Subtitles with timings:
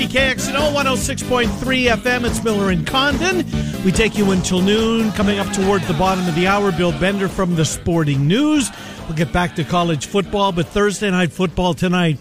[0.00, 2.26] 1460 KXNO 106.3 FM.
[2.26, 3.44] It's Miller and Condon.
[3.84, 5.12] We take you until noon.
[5.12, 8.70] Coming up toward the bottom of the hour, Bill Bender from the Sporting News.
[9.06, 12.18] We'll get back to college football, but Thursday night football tonight.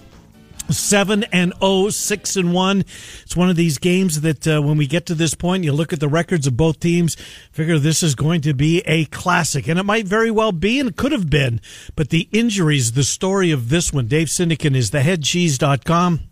[0.70, 2.82] Seven and oh, six and one.
[3.24, 5.94] It's one of these games that uh, when we get to this point, you look
[5.94, 7.16] at the records of both teams,
[7.52, 10.98] figure this is going to be a classic, and it might very well be, and
[10.98, 11.62] could have been.
[11.96, 14.08] But the injuries, the story of this one.
[14.08, 16.29] Dave Syndikin is the headcheese.com.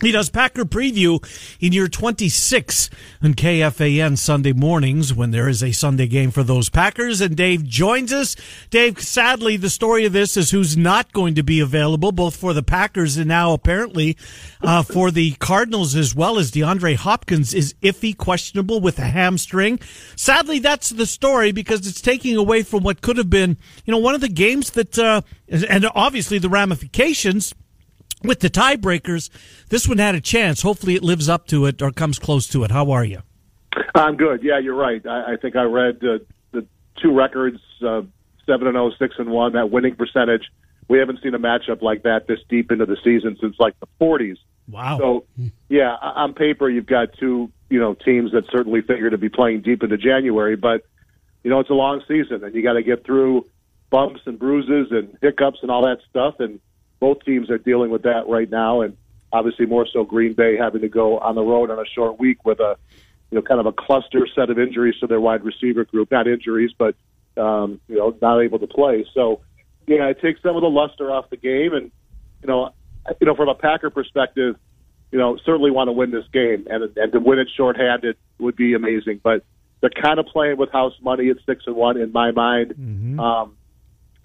[0.00, 1.22] He does Packer preview
[1.60, 2.88] in year 26
[3.22, 7.20] on KFAN Sunday mornings when there is a Sunday game for those Packers.
[7.20, 8.34] And Dave joins us.
[8.70, 12.54] Dave, sadly, the story of this is who's not going to be available, both for
[12.54, 14.16] the Packers and now apparently
[14.62, 19.78] uh, for the Cardinals as well as DeAndre Hopkins is iffy, questionable with a hamstring.
[20.16, 23.98] Sadly, that's the story because it's taking away from what could have been, you know,
[23.98, 27.54] one of the games that, uh, and obviously the ramifications
[28.22, 29.30] with the tiebreakers,
[29.68, 30.62] this one had a chance.
[30.62, 32.70] Hopefully, it lives up to it or comes close to it.
[32.70, 33.22] How are you?
[33.94, 34.42] I'm good.
[34.42, 35.04] Yeah, you're right.
[35.06, 36.18] I, I think I read uh,
[36.52, 36.66] the
[37.00, 38.02] two records: uh,
[38.46, 39.52] seven and zero, six and one.
[39.52, 40.50] That winning percentage.
[40.88, 43.86] We haven't seen a matchup like that this deep into the season since like the
[44.00, 44.38] 40s.
[44.68, 44.98] Wow.
[44.98, 45.24] So,
[45.68, 49.62] yeah, on paper, you've got two you know teams that certainly figure to be playing
[49.62, 50.84] deep into January, but
[51.42, 53.46] you know it's a long season, and you got to get through
[53.88, 56.60] bumps and bruises and hiccups and all that stuff, and
[57.00, 58.96] both teams are dealing with that right now, and
[59.32, 62.44] obviously more so Green Bay having to go on the road on a short week
[62.44, 62.76] with a
[63.30, 66.10] you know kind of a cluster set of injuries to their wide receiver group.
[66.10, 66.94] Not injuries, but
[67.36, 69.06] um, you know not able to play.
[69.14, 69.40] So
[69.86, 71.90] yeah, it takes some of the luster off the game, and
[72.42, 72.70] you know
[73.20, 74.56] you know from a Packer perspective,
[75.10, 78.56] you know certainly want to win this game, and and to win it shorthanded would
[78.56, 79.44] be amazing, but.
[79.82, 82.74] They're kind of playing with house money at six and one in my mind.
[82.78, 83.18] Mm-hmm.
[83.18, 83.56] Um,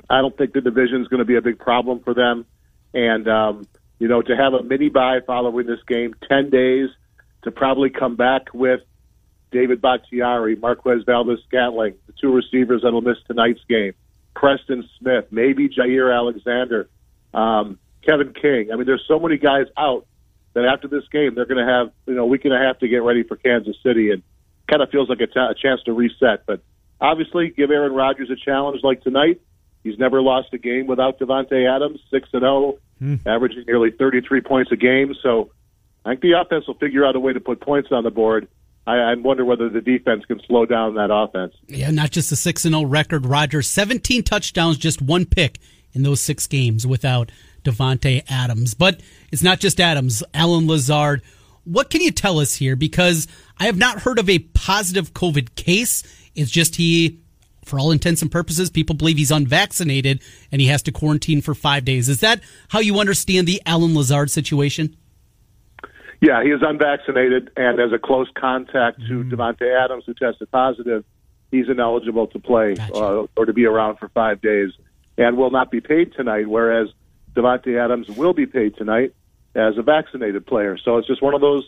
[0.09, 2.45] I don't think the division is going to be a big problem for them.
[2.95, 3.67] And, um,
[3.99, 6.89] you know, to have a mini bye following this game, 10 days
[7.43, 8.81] to probably come back with
[9.51, 13.93] David Bakhtiari, Marquez Valdes Scantling, the two receivers that'll miss tonight's game,
[14.33, 16.89] Preston Smith, maybe Jaire Alexander,
[17.33, 18.69] um, Kevin King.
[18.71, 20.07] I mean, there's so many guys out
[20.53, 22.79] that after this game, they're going to have, you know, a week and a half
[22.79, 24.23] to get ready for Kansas City and
[24.69, 26.45] kind of feels like a, t- a chance to reset.
[26.45, 26.61] But
[26.99, 29.41] obviously, give Aaron Rodgers a challenge like tonight.
[29.83, 32.43] He's never lost a game without Davante Adams, six and
[32.99, 35.13] zero, averaging nearly 33 points a game.
[35.21, 35.51] So
[36.03, 38.47] I think the offense will figure out a way to put points on the board.
[38.87, 41.55] I, I wonder whether the defense can slow down that offense.
[41.67, 43.67] Yeah, not just a 6 0 record, Rodgers.
[43.67, 45.59] 17 touchdowns, just one pick
[45.93, 47.31] in those six games without
[47.63, 48.73] Davante Adams.
[48.73, 49.01] But
[49.31, 51.23] it's not just Adams, Allen Lazard.
[51.63, 52.75] What can you tell us here?
[52.75, 56.03] Because I have not heard of a positive COVID case.
[56.35, 57.21] It's just he,
[57.65, 60.21] for all intents and purposes, people believe he's unvaccinated
[60.51, 62.07] and he has to quarantine for five days.
[62.07, 64.95] Is that how you understand the Allen Lazard situation?
[66.21, 71.03] Yeah, he is unvaccinated, and as a close contact to Davante Adams, who tested positive,
[71.51, 72.95] he's ineligible to play Gotcha.
[72.95, 74.71] uh, or to be around for five days,
[75.17, 76.47] and will not be paid tonight.
[76.47, 76.87] Whereas
[77.35, 79.13] Davante Adams will be paid tonight
[79.55, 80.77] as a vaccinated player.
[80.77, 81.65] So it's just one of those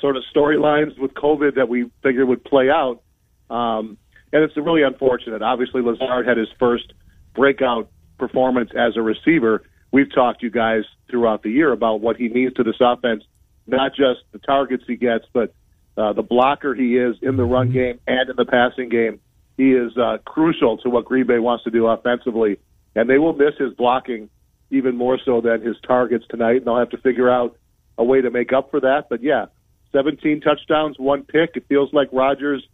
[0.00, 3.02] sort of storylines with COVID that we figured would play out,
[3.50, 3.98] um,
[4.36, 5.42] and it's really unfortunate.
[5.42, 6.92] Obviously, Lazard had his first
[7.34, 7.88] breakout
[8.18, 9.62] performance as a receiver.
[9.92, 13.22] We've talked to you guys throughout the year about what he means to this offense
[13.66, 15.54] not just the targets he gets, but
[15.96, 19.20] uh, the blocker he is in the run game and in the passing game.
[19.56, 22.58] He is uh, crucial to what Green Bay wants to do offensively,
[22.94, 24.28] and they will miss his blocking
[24.70, 26.56] even more so than his targets tonight.
[26.56, 27.56] And they'll have to figure out
[27.96, 29.08] a way to make up for that.
[29.08, 29.46] But yeah,
[29.92, 31.52] 17 touchdowns, one pick.
[31.54, 32.66] It feels like Rodgers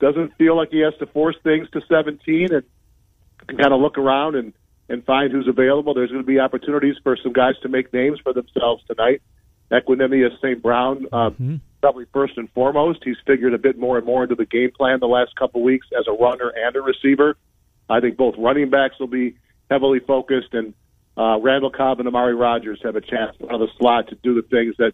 [0.00, 2.62] doesn't feel like he has to force things to 17 and
[3.46, 4.52] can kind of look around and
[4.88, 5.94] and find who's available.
[5.94, 9.22] There's going to be opportunities for some guys to make names for themselves tonight.
[9.70, 10.62] Equanimeous St.
[10.62, 11.34] Brown, um,
[11.80, 13.00] probably first and foremost.
[13.02, 15.64] He's figured a bit more and more into the game plan the last couple of
[15.64, 17.36] weeks as a runner and a receiver.
[17.88, 19.36] I think both running backs will be
[19.70, 20.74] heavily focused, and
[21.16, 24.34] uh, Randall Cobb and Amari Rodgers have a chance out of the slot to do
[24.34, 24.92] the things that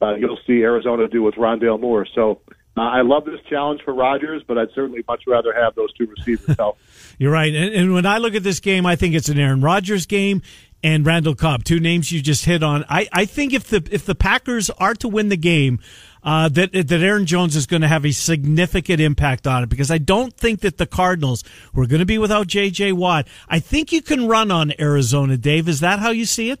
[0.00, 2.06] uh, you'll see Arizona do with Rondale Moore.
[2.14, 2.40] So
[2.76, 6.06] uh, I love this challenge for Rodgers, but I'd certainly much rather have those two
[6.06, 6.78] receivers help.
[7.18, 7.54] You're right.
[7.54, 10.42] And, and when I look at this game, I think it's an Aaron Rodgers game
[10.82, 12.84] and Randall Cobb, two names you just hit on.
[12.88, 15.78] I, I think if the if the Packers are to win the game,
[16.24, 19.90] uh, that that Aaron Jones is going to have a significant impact on it because
[19.90, 22.92] I don't think that the Cardinals, were going to be without J.J.
[22.92, 25.36] Watt, I think you can run on Arizona.
[25.36, 26.60] Dave, is that how you see it?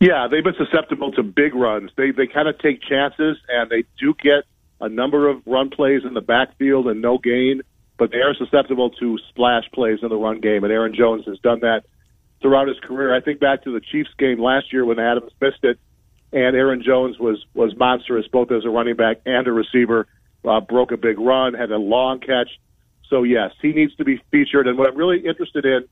[0.00, 1.92] Yeah, they've been susceptible to big runs.
[1.96, 4.42] They they kind of take chances, and they do get
[4.82, 7.62] a number of run plays in the backfield and no gain,
[7.98, 11.38] but they are susceptible to splash plays in the run game, and Aaron Jones has
[11.38, 11.84] done that
[12.42, 13.14] throughout his career.
[13.14, 15.78] I think back to the Chiefs game last year when Adams missed it,
[16.32, 20.06] and Aaron Jones was was monstrous both as a running back and a receiver.
[20.44, 22.48] Uh, broke a big run, had a long catch.
[23.08, 24.66] So yes, he needs to be featured.
[24.66, 25.84] And what I'm really interested in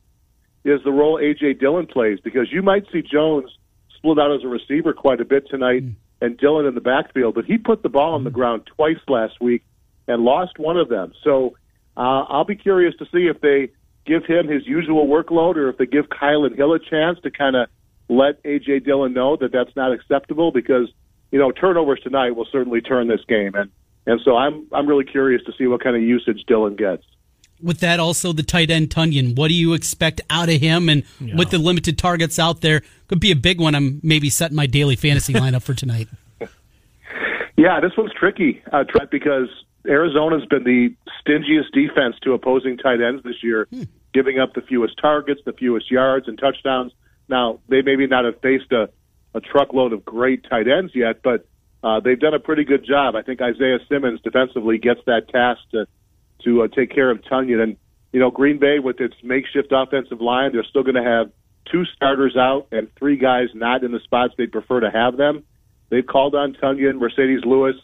[0.65, 3.49] is the role AJ Dillon plays because you might see Jones
[3.97, 5.95] split out as a receiver quite a bit tonight, mm.
[6.21, 7.35] And Dillon in the backfield.
[7.35, 9.65] But he put the ball on the ground twice last week
[10.07, 11.13] and lost one of them.
[11.25, 11.57] So
[11.97, 13.71] uh, I'll be curious to see if they
[14.07, 17.57] give him his usual workload or if they give Kylin Hill a chance to kind
[17.57, 17.69] of
[18.09, 20.89] let AJ Dillon know that that's not acceptable because
[21.31, 23.71] you know turnovers tonight will certainly turn this game and
[24.07, 27.05] and so I'm I'm really curious to see what kind of usage Dillon gets
[27.63, 29.37] with that also the tight end Tonyan.
[29.37, 30.89] What do you expect out of him?
[30.89, 31.37] And yeah.
[31.37, 33.75] with the limited targets out there, could be a big one.
[33.75, 36.09] I'm maybe setting my daily fantasy lineup for tonight.
[37.57, 39.49] Yeah, this one's tricky uh, because
[39.87, 43.83] Arizona's been the stingiest defense to opposing tight ends this year, hmm.
[44.15, 46.93] giving up the fewest targets, the fewest yards and touchdowns.
[47.29, 48.89] Now they maybe not have faced a,
[49.35, 51.47] a truckload of great tight ends yet, but
[51.85, 53.15] uh, they've done a pretty good job.
[53.15, 55.87] I think Isaiah Simmons defensively gets that task to
[56.45, 57.63] to uh, take care of Tonyan.
[57.63, 57.77] And,
[58.13, 61.31] you know, Green Bay with its makeshift offensive line, they're still going to have
[61.71, 65.45] two starters out and three guys not in the spots they'd prefer to have them.
[65.89, 67.77] They've called on Tonyan, Marcedes Lewis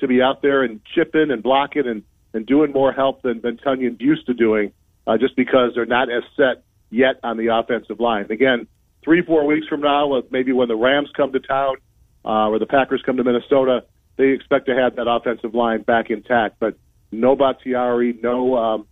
[0.00, 2.02] to be out there and chipping and blocking and,
[2.32, 4.72] and doing more help than, than Tonyan's used to doing
[5.06, 8.26] uh, just because they're not as set yet on the offensive line.
[8.30, 8.66] Again,
[9.02, 11.76] three, four weeks from now, maybe when the Rams come to town
[12.24, 13.84] uh, or the Packers come to Minnesota,
[14.16, 16.56] they expect to have that offensive line back intact.
[16.60, 16.76] But
[17.10, 18.86] no Bakhtiari, no um,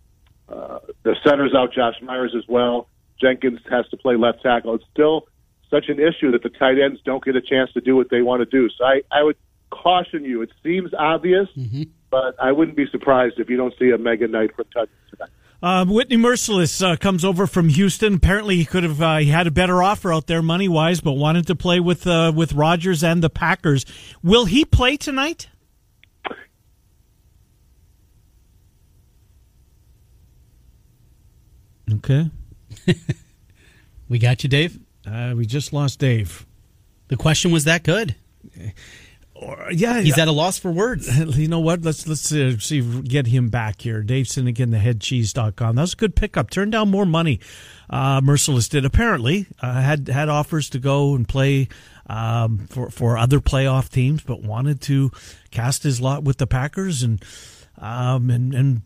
[0.49, 2.89] uh, the center's out, Josh Myers as well.
[3.19, 4.75] Jenkins has to play left tackle.
[4.75, 5.27] It's still
[5.69, 8.21] such an issue that the tight ends don't get a chance to do what they
[8.21, 8.69] want to do.
[8.77, 9.37] So I, I would
[9.71, 10.41] caution you.
[10.41, 11.83] It seems obvious, mm-hmm.
[12.11, 15.29] but I wouldn't be surprised if you don't see a mega night from Titans tonight.
[15.63, 18.15] Uh, Whitney Mercilus uh, comes over from Houston.
[18.15, 21.13] Apparently, he could have uh, he had a better offer out there money wise, but
[21.13, 23.85] wanted to play with uh, with Rodgers and the Packers.
[24.21, 25.47] Will he play tonight?
[31.91, 32.29] Okay.
[34.09, 34.79] we got you, Dave.
[35.05, 36.45] Uh, we just lost Dave.
[37.07, 38.15] The question was that good.
[39.35, 41.09] Or, yeah, he's at a loss for words.
[41.37, 41.81] You know what?
[41.81, 44.01] Let's let's uh, see get him back here.
[44.03, 45.75] Dave Sinnigan, theheadcheese.com.
[45.75, 46.49] That was a good pickup.
[46.49, 47.39] Turned down more money.
[47.89, 51.67] Uh, Mercilus did apparently uh, had had offers to go and play
[52.07, 55.11] um, for for other playoff teams, but wanted to
[55.51, 57.23] cast his lot with the Packers and
[57.77, 58.81] um, and and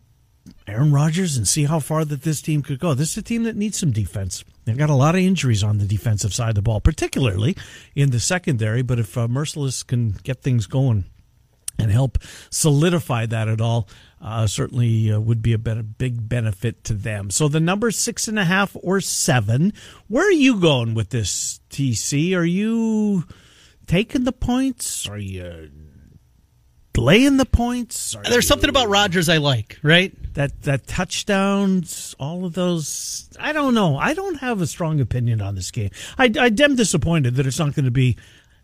[0.68, 2.94] Aaron Rodgers and see how far that this team could go.
[2.94, 4.44] This is a team that needs some defense.
[4.66, 7.56] They've got a lot of injuries on the defensive side of the ball, particularly
[7.96, 8.81] in the secondary.
[8.81, 11.06] But if uh, Mercilus can get things going
[11.80, 12.18] and help
[12.50, 13.88] solidify that at all,
[14.22, 17.30] uh, certainly uh, would be a big benefit to them.
[17.30, 19.72] So the number six and a half or seven.
[20.08, 22.36] Where are you going with this, TC?
[22.36, 23.24] Are you
[23.86, 25.08] taking the points?
[25.08, 25.72] Are you
[26.98, 28.16] laying the points.
[28.30, 30.14] There's something about Rodgers I like, right?
[30.34, 33.30] That that touchdowns, all of those.
[33.40, 33.98] I don't know.
[33.98, 35.90] I don't have a strong opinion on this game.
[36.18, 38.18] I, I am disappointed that it's not going to be.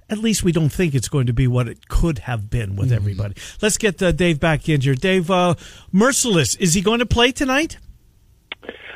[0.09, 2.91] At least we don't think it's going to be what it could have been with
[2.91, 2.95] mm.
[2.95, 3.35] everybody.
[3.61, 4.95] Let's get uh, Dave back in here.
[4.95, 5.55] Dave, uh,
[5.93, 7.77] Mercilus, is he going to play tonight?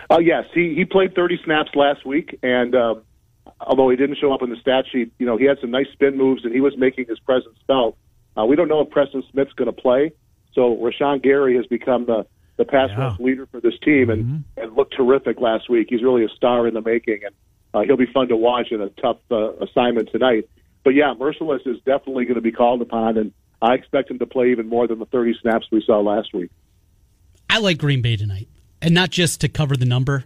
[0.10, 2.96] Uh, yes, he he played 30 snaps last week, and uh,
[3.60, 5.88] although he didn't show up in the stat sheet, you know he had some nice
[5.94, 7.98] spin moves, and he was making his presence felt.
[8.38, 10.12] Uh, we don't know if Preston Smith's going to play,
[10.54, 12.26] so Rashan Gary has become the
[12.58, 13.10] the pass yeah.
[13.10, 14.62] rush leader for this team and mm-hmm.
[14.62, 15.88] and looked terrific last week.
[15.90, 17.36] He's really a star in the making, and
[17.74, 20.50] uh, he'll be fun to watch in a tough uh, assignment tonight.
[20.84, 24.26] But yeah, Mercilus is definitely going to be called upon, and I expect him to
[24.26, 26.52] play even more than the 30 snaps we saw last week.
[27.50, 28.48] I like Green Bay tonight,
[28.82, 30.26] and not just to cover the number.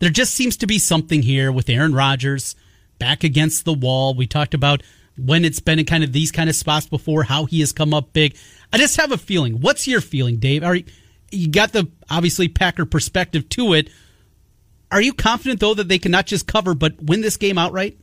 [0.00, 2.54] There just seems to be something here with Aaron Rodgers
[2.98, 4.14] back against the wall.
[4.14, 4.82] We talked about
[5.18, 7.92] when it's been in kind of these kind of spots before, how he has come
[7.92, 8.36] up big.
[8.72, 9.60] I just have a feeling.
[9.60, 10.62] What's your feeling, Dave?
[10.62, 10.84] Are you,
[11.30, 13.90] you got the obviously Packer perspective to it?
[14.90, 17.98] Are you confident though that they can not just cover but win this game outright?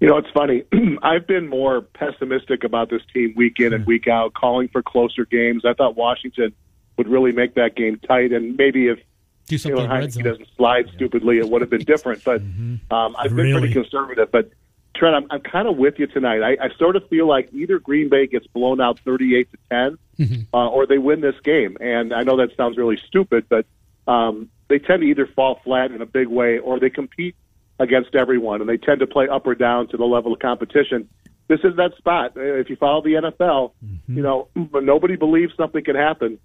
[0.00, 0.62] You know, it's funny.
[1.02, 5.24] I've been more pessimistic about this team week in and week out, calling for closer
[5.24, 5.64] games.
[5.64, 6.52] I thought Washington
[6.98, 8.98] would really make that game tight, and maybe if
[9.46, 12.24] Do something Taylor Heinicke doesn't slide stupidly, it would have been different.
[12.24, 12.92] But mm-hmm.
[12.92, 14.30] um, I've been pretty conservative.
[14.30, 14.50] But
[14.96, 16.42] Trent, I'm, I'm kind of with you tonight.
[16.42, 19.98] I, I sort of feel like either Green Bay gets blown out 38 to 10,
[20.18, 20.42] mm-hmm.
[20.54, 21.76] uh, or they win this game.
[21.80, 23.66] And I know that sounds really stupid, but
[24.10, 27.36] um, they tend to either fall flat in a big way, or they compete
[27.78, 31.08] against everyone, and they tend to play up or down to the level of competition.
[31.48, 32.32] This is that spot.
[32.34, 34.16] If you follow the NFL, mm-hmm.
[34.16, 36.38] you know nobody believes something can happen.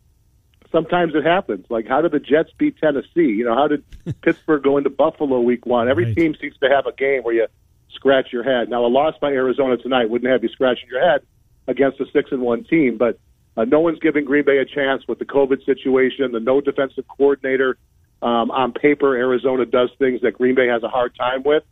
[0.72, 1.66] Sometimes it happens.
[1.70, 3.34] Like how did the Jets beat Tennessee?
[3.34, 3.84] You know how did
[4.22, 5.90] Pittsburgh go into Buffalo week one?
[5.90, 6.16] Every right.
[6.16, 7.48] team seems to have a game where you
[7.94, 8.70] scratch your head.
[8.70, 11.22] Now, a loss by Arizona tonight wouldn't have you scratching your head
[11.68, 13.20] against a six and one team, but
[13.58, 17.06] uh, no one's giving Green Bay a chance with the COVID situation, the no defensive
[17.08, 17.78] coordinator.
[18.22, 21.64] Um, on paper, Arizona does things that Green Bay has a hard time with.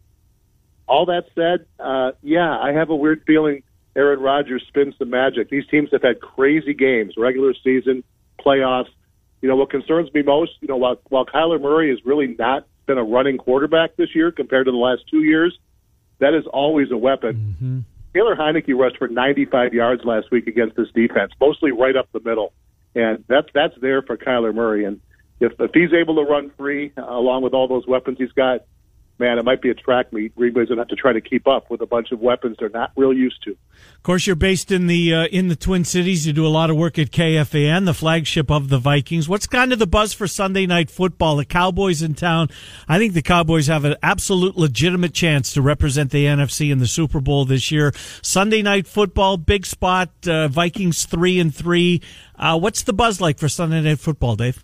[0.87, 3.61] All that said, uh, yeah, I have a weird feeling
[3.95, 5.49] Aaron Rodgers spins the magic.
[5.49, 8.03] These teams have had crazy games, regular season,
[8.43, 8.89] playoffs.
[9.41, 12.65] You know, what concerns me most, you know, while, while Kyler Murray has really not
[12.87, 15.57] been a running quarterback this year compared to the last two years,
[16.19, 17.55] that is always a weapon.
[17.55, 17.79] Mm-hmm.
[18.13, 22.19] Taylor Heinicke rushed for 95 yards last week against this defense, mostly right up the
[22.19, 22.53] middle,
[22.95, 24.85] and that's that's there for Kyler Murray.
[24.85, 24.99] And
[25.39, 28.61] if if he's able to run free uh, along with all those weapons he's got,
[29.19, 30.35] man, it might be a track meet.
[30.35, 32.69] Green Bay's gonna have to try to keep up with a bunch of weapons they're
[32.69, 33.51] not real used to.
[33.51, 36.25] Of course, you're based in the uh, in the Twin Cities.
[36.25, 39.27] You do a lot of work at KFAN, the flagship of the Vikings.
[39.27, 41.35] What's kind of the buzz for Sunday night football?
[41.35, 42.49] The Cowboys in town.
[42.87, 46.87] I think the Cowboys have an absolute legitimate chance to represent the NFC in the
[46.87, 47.91] Super Bowl this year.
[48.21, 50.09] Sunday night football, big spot.
[50.25, 52.01] Uh, Vikings three and three.
[52.35, 54.63] Uh, what's the buzz like for Sunday night football, Dave?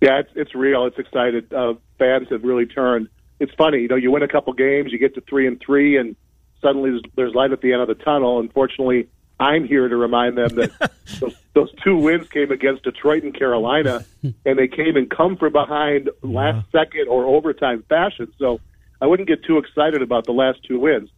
[0.00, 0.84] Yeah, it's, it's real.
[0.84, 1.52] It's excited.
[1.52, 3.08] Uh, fans have really turned
[3.38, 5.96] it's funny, you know, you win a couple games, you get to three and three,
[5.96, 6.16] and
[6.62, 8.40] suddenly there's, there's light at the end of the tunnel.
[8.40, 13.34] Unfortunately, I'm here to remind them that those, those two wins came against Detroit and
[13.36, 16.80] Carolina, and they came and come from behind last yeah.
[16.80, 18.32] second or overtime fashion.
[18.38, 18.60] So
[19.00, 21.10] I wouldn't get too excited about the last two wins.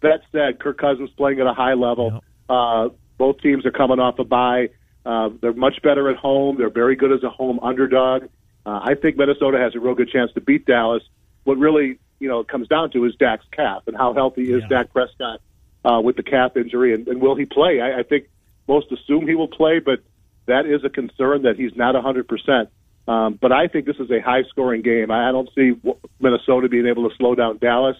[0.00, 2.22] That said, Kirk Cousins playing at a high level.
[2.48, 4.70] Uh, both teams are coming off a bye.
[5.04, 6.56] Uh, they're much better at home.
[6.58, 8.24] They're very good as a home underdog.
[8.64, 11.02] Uh, I think Minnesota has a real good chance to beat Dallas
[11.46, 14.68] what really you know comes down to is Dak's calf and how healthy is yeah.
[14.68, 15.40] Dak Prescott
[15.84, 17.80] uh, with the calf injury and, and will he play?
[17.80, 18.28] I, I think
[18.68, 20.00] most assume he will play, but
[20.46, 22.68] that is a concern that he's not 100 percent.
[23.08, 25.12] Um, but I think this is a high scoring game.
[25.12, 25.72] I, I don't see
[26.18, 27.96] Minnesota being able to slow down Dallas,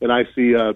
[0.00, 0.72] and I see uh,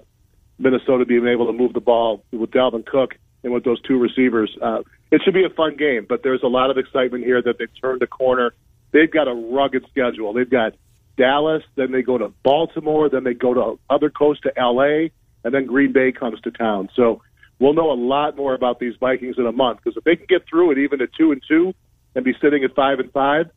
[0.58, 4.56] Minnesota being able to move the ball with Dalvin Cook and with those two receivers.
[4.62, 7.58] Uh, it should be a fun game, but there's a lot of excitement here that
[7.58, 8.54] they've turned a corner.
[8.92, 10.32] They've got a rugged schedule.
[10.32, 10.74] They've got
[11.16, 15.08] Dallas, then they go to Baltimore, then they go to other coast to LA,
[15.44, 16.88] and then Green Bay comes to town.
[16.94, 17.22] So
[17.58, 20.26] we'll know a lot more about these Vikings in a month because if they can
[20.28, 21.74] get through it even at two and two
[22.14, 23.50] and be sitting at five and five,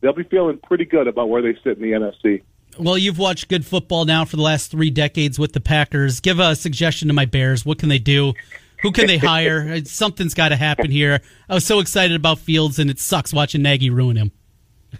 [0.00, 2.42] they'll be feeling pretty good about where they sit in the NFC.
[2.78, 6.20] Well, you've watched good football now for the last three decades with the Packers.
[6.20, 7.66] Give a suggestion to my Bears.
[7.66, 8.34] What can they do?
[8.82, 9.80] Who can they hire?
[9.84, 11.20] Something's got to happen here.
[11.48, 14.30] I was so excited about Fields, and it sucks watching Nagy ruin him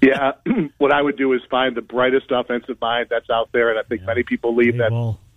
[0.03, 0.33] yeah,
[0.79, 3.83] what I would do is find the brightest offensive mind that's out there, and I
[3.83, 4.07] think yeah.
[4.07, 4.93] many people believe that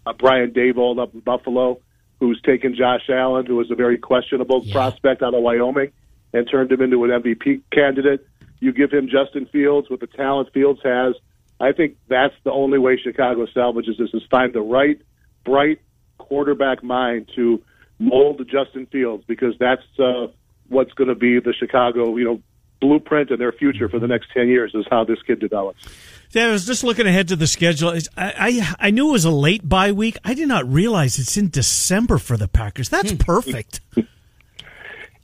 [0.05, 1.79] uh, Brian Daboll up in Buffalo,
[2.19, 4.73] who's taken Josh Allen, who was a very questionable yeah.
[4.73, 5.91] prospect out of Wyoming,
[6.33, 8.27] and turned him into an MVP candidate.
[8.59, 11.15] You give him Justin Fields with the talent Fields has.
[11.59, 14.99] I think that's the only way Chicago salvages this is find the right,
[15.45, 15.79] bright
[16.17, 17.61] quarterback mind to
[17.99, 20.27] mold Justin Fields because that's uh,
[20.67, 22.41] what's going to be the Chicago, you know,
[22.81, 25.87] blueprint and their future for the next 10 years is how this kid develops.
[26.31, 27.89] Yeah, I was just looking ahead to the schedule.
[27.89, 30.17] I, I, I knew it was a late bye week.
[30.25, 32.89] I did not realize it's in December for the Packers.
[32.89, 33.17] That's hmm.
[33.17, 33.81] perfect.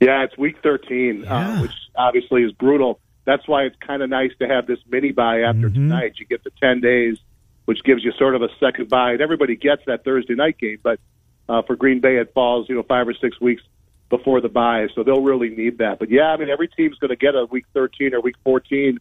[0.00, 1.58] yeah, it's week 13, uh, yeah.
[1.58, 3.00] uh, which obviously is brutal.
[3.24, 5.74] That's why it's kind of nice to have this mini bye after mm-hmm.
[5.74, 6.14] tonight.
[6.16, 7.18] You get the 10 days,
[7.66, 9.12] which gives you sort of a second bye.
[9.12, 11.00] And everybody gets that Thursday night game, but
[11.48, 13.62] uh, for Green Bay, it falls, you know, five or six weeks
[14.10, 15.98] before the bye, so they'll really need that.
[15.98, 18.98] But yeah, I mean, every team's going to get a week 13 or week 14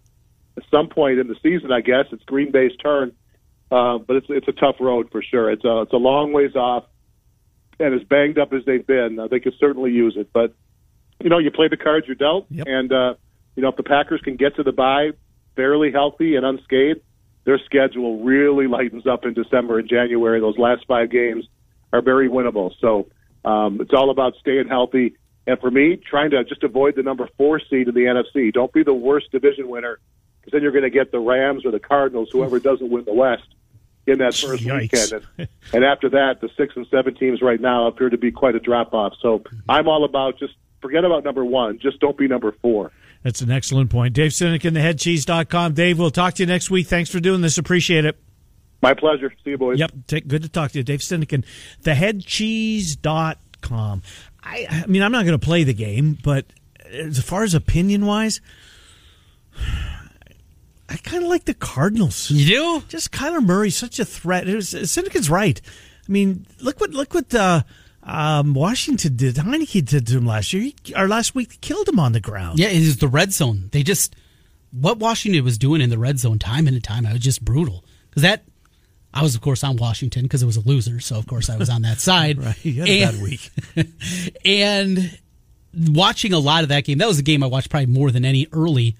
[0.57, 1.71] at some point in the season.
[1.71, 3.13] I guess it's Green Bay's turn,
[3.71, 5.51] uh, but it's it's a tough road for sure.
[5.51, 6.85] It's a it's a long ways off,
[7.79, 10.29] and as banged up as they've been, uh, they could certainly use it.
[10.33, 10.53] But
[11.21, 12.67] you know, you play the cards you're dealt, yep.
[12.67, 13.15] and uh,
[13.55, 15.11] you know if the Packers can get to the bye
[15.55, 17.01] fairly healthy and unscathed,
[17.45, 20.39] their schedule really lightens up in December and January.
[20.39, 21.45] Those last five games
[21.93, 22.71] are very winnable.
[22.79, 23.07] So
[23.47, 25.15] um, it's all about staying healthy.
[25.45, 28.51] And for me, trying to just avoid the number four seed in the NFC.
[28.53, 29.99] Don't be the worst division winner,
[30.41, 33.13] because then you're going to get the Rams or the Cardinals, whoever doesn't win the
[33.13, 33.47] West,
[34.05, 34.79] in that first Yikes.
[34.81, 35.25] weekend.
[35.37, 38.55] And, and after that, the six and seven teams right now appear to be quite
[38.55, 39.13] a drop off.
[39.21, 41.79] So I'm all about just forget about number one.
[41.79, 42.91] Just don't be number four.
[43.23, 44.13] That's an excellent point.
[44.13, 45.73] Dave Sinek in the headcheese.com.
[45.73, 46.87] Dave, we'll talk to you next week.
[46.87, 47.57] Thanks for doing this.
[47.57, 48.17] Appreciate it.
[48.81, 49.33] My pleasure.
[49.43, 49.79] See you, boys.
[49.79, 49.91] Yep.
[50.07, 50.83] Take, good to talk to you.
[50.83, 51.45] Dave Stinikin,
[51.83, 54.01] theheadcheese.com.
[54.43, 56.45] I, I mean, I'm not going to play the game, but
[56.91, 58.39] as far as opinion wise,
[60.89, 62.31] I kind of like the Cardinals.
[62.31, 62.83] You do?
[62.87, 64.47] Just Kyler Murray's such a threat.
[64.47, 65.59] It was, Stinikin's right.
[66.07, 67.63] I mean, look what look what uh,
[68.03, 69.35] um, Washington did.
[69.35, 70.71] Heinicke did to him last year.
[70.83, 72.59] He, or last week, he killed him on the ground.
[72.59, 73.69] Yeah, it is the red zone.
[73.73, 74.15] They just
[74.71, 77.05] what Washington was doing in the red zone time and time.
[77.05, 78.43] I was just brutal because that.
[79.19, 81.57] I was, of course, on Washington because it was a loser, so of course I
[81.57, 82.37] was on that side.
[82.43, 83.49] right, you had a and, bad week.
[84.45, 85.17] and
[85.89, 88.25] watching a lot of that game, that was a game I watched probably more than
[88.25, 88.95] any early.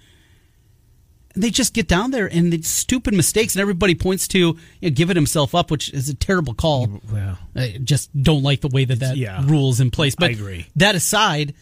[1.35, 4.89] They just get down there and it's stupid mistakes, and everybody points to you know,
[4.89, 7.01] giving himself up, which is a terrible call.
[7.11, 9.43] Well, I just don't like the way that that Yeah.
[9.45, 10.15] rule is in place.
[10.15, 10.67] But I agree.
[10.75, 11.53] That aside,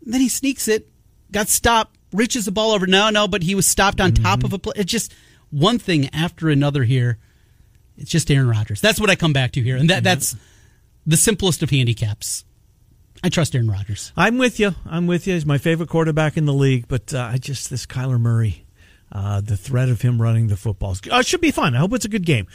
[0.00, 0.88] then he sneaks it,
[1.30, 2.86] got stopped, reaches the ball over.
[2.86, 4.24] No, no, but he was stopped on Mm-hmm.
[4.24, 4.72] top of a play.
[4.76, 5.12] It's just
[5.50, 7.18] one thing after another here.
[8.00, 8.80] It's just Aaron Rodgers.
[8.80, 10.34] That's what I come back to here, and that that's
[11.06, 12.44] the simplest of handicaps.
[13.22, 14.12] I trust Aaron Rodgers.
[14.16, 14.74] I'm with you.
[14.86, 15.34] I'm with you.
[15.34, 18.64] He's my favorite quarterback in the league, but uh, I just this Kyler Murray,
[19.12, 21.74] uh, the threat of him running the football uh, should be fun.
[21.74, 22.46] I hope it's a good game.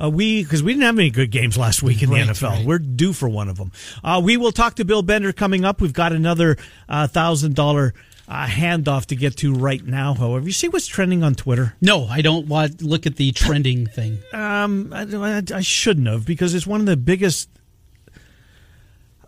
[0.00, 2.50] Uh, we because we didn't have any good games last week in Right, the NFL.
[2.50, 2.66] right.
[2.66, 3.72] We're due for one of them.
[4.02, 5.80] Uh, we will talk to Bill Bender coming up.
[5.80, 6.56] We've got another
[6.88, 7.94] uh, thousand dollar
[8.28, 10.14] uh, handoff to get to right now.
[10.14, 11.74] However, you see what's trending on Twitter?
[11.80, 14.18] No, I don't want look at the trending thing.
[14.32, 17.48] Um, I, I, I shouldn't have because it's one of the biggest,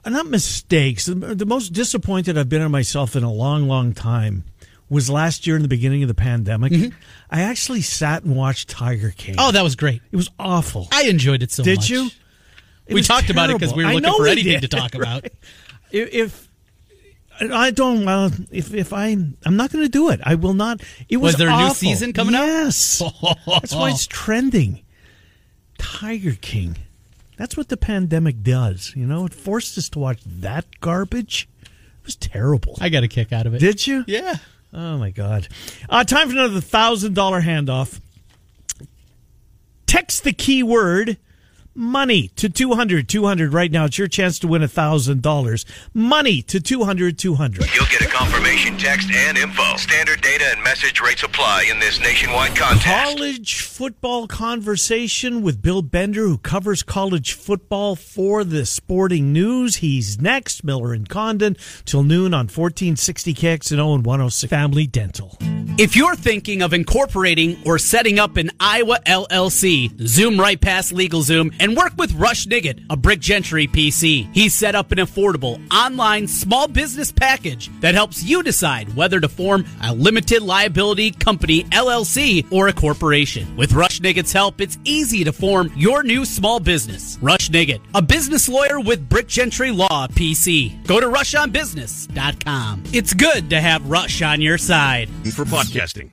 [0.04, 1.07] not mistakes.
[1.07, 4.45] The, most disappointed I've been in myself in a long, long time
[4.90, 6.92] was last year in the beginning of the pandemic.
[7.30, 9.37] I actually sat and watched Tiger King.
[9.38, 10.02] Oh, that was great.
[10.12, 10.88] it was awful.
[10.92, 11.88] I enjoyed it so Did much.
[11.88, 12.11] Did you?
[12.87, 15.23] It we talked about it because we were looking for anything did, to talk about.
[15.23, 15.33] right?
[15.92, 16.50] If, if
[17.41, 20.21] I don't, well, if if I, I'm not going to do it.
[20.23, 20.83] I will not.
[21.09, 22.45] It was, Was there a new season coming out?
[22.45, 23.03] Yes,
[23.47, 24.83] that's why it's trending.
[25.79, 26.77] Tiger King.
[27.39, 28.93] That's what the pandemic does.
[28.95, 31.49] You know, it forced us to watch that garbage.
[31.63, 31.69] It
[32.05, 32.77] was terrible.
[32.81, 33.61] I got a kick out of it.
[33.61, 34.05] Did you?
[34.07, 34.37] Yeah.
[34.73, 35.49] Oh my God!
[35.89, 37.99] Uh, time for another thousand dollar handoff.
[39.87, 41.17] Text the keyword
[41.75, 43.87] money to 200 200 right now.
[43.87, 45.65] It's your chance to win a thousand dollars.
[45.95, 47.75] Money to 200 200.
[47.75, 49.76] You'll get a confirmation text and info.
[49.76, 52.85] Standard data and message rates apply in this nationwide contest.
[52.85, 59.76] College football conversation with Bill Bender, who covers college football for the Sporting News.
[59.76, 60.65] He's next.
[60.65, 65.37] Miller and Condon till noon on 1460 KXNO and 106 Family Dental.
[65.78, 71.54] If you're thinking of incorporating or setting up an Iowa LLC, zoom right past LegalZoom
[71.59, 74.33] and work with Rush Nigut, a Brick Gentry PC.
[74.35, 79.28] He's set up an affordable online small business package that helps you decide whether to
[79.28, 83.56] form a limited liability company LLC or a corporation.
[83.56, 87.19] With Rush Nigut's help, it's easy to form your new small business.
[87.21, 90.87] Rush Niggett, a business lawyer with Brick Gentry Law PC.
[90.87, 92.85] Go to rushonbusiness.com.
[92.93, 95.09] It's good to have Rush on your side.
[95.33, 96.11] For podcasting.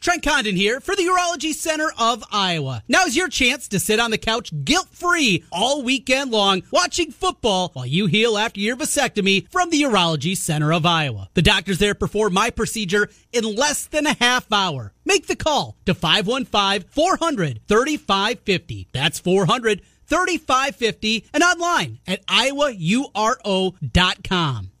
[0.00, 2.84] Trent Condon here for the Urology Center of Iowa.
[2.86, 7.70] Now's your chance to sit on the couch guilt free all weekend long watching football
[7.72, 11.28] while you heal after your vasectomy from the Urology Center of Iowa.
[11.34, 14.92] The doctors there perform my procedure in less than a half hour.
[15.04, 18.88] Make the call to 515 400 3550.
[18.92, 23.74] That's 400 3550 and online at iowauro.com.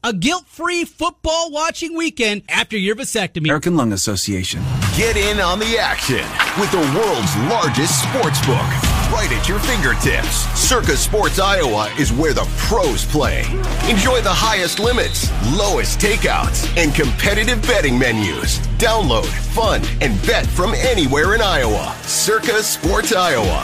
[0.02, 3.44] A guilt-free football watching weekend after your vasectomy.
[3.44, 4.62] American Lung Association.
[4.96, 6.24] Get in on the action
[6.58, 10.46] with the world's largest sports book right at your fingertips.
[10.58, 13.40] Circa Sports Iowa is where the pros play.
[13.88, 18.58] Enjoy the highest limits, lowest takeouts, and competitive betting menus.
[18.78, 21.96] Download, fund, and bet from anywhere in Iowa.
[22.02, 23.62] Circa Sports Iowa.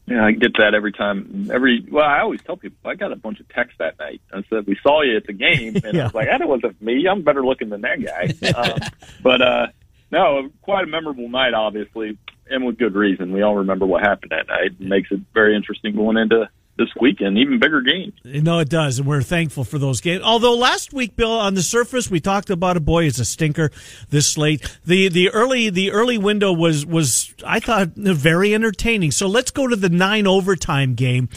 [0.06, 1.48] Yeah, I get that every time.
[1.52, 4.20] Every well, I always tell people I got a bunch of texts that night.
[4.32, 6.02] I said we saw you at the game, and Yeah.
[6.02, 7.06] I was like, that wasn't me.
[7.08, 8.48] I'm better looking than that guy.
[8.60, 8.78] um,
[9.22, 9.66] but uh,
[10.10, 12.18] no, quite a memorable night, obviously,
[12.50, 13.32] and with good reason.
[13.32, 14.72] We all remember what happened that night.
[14.78, 18.14] It makes it very interesting going into this weekend, even bigger games.
[18.24, 20.22] No, it does, and we're thankful for those games.
[20.24, 23.70] Although last week, Bill, on the surface, we talked about a boy it's a stinker.
[24.10, 29.12] This slate, the the early the early window was was I thought very entertaining.
[29.12, 31.28] So let's go to the nine overtime game,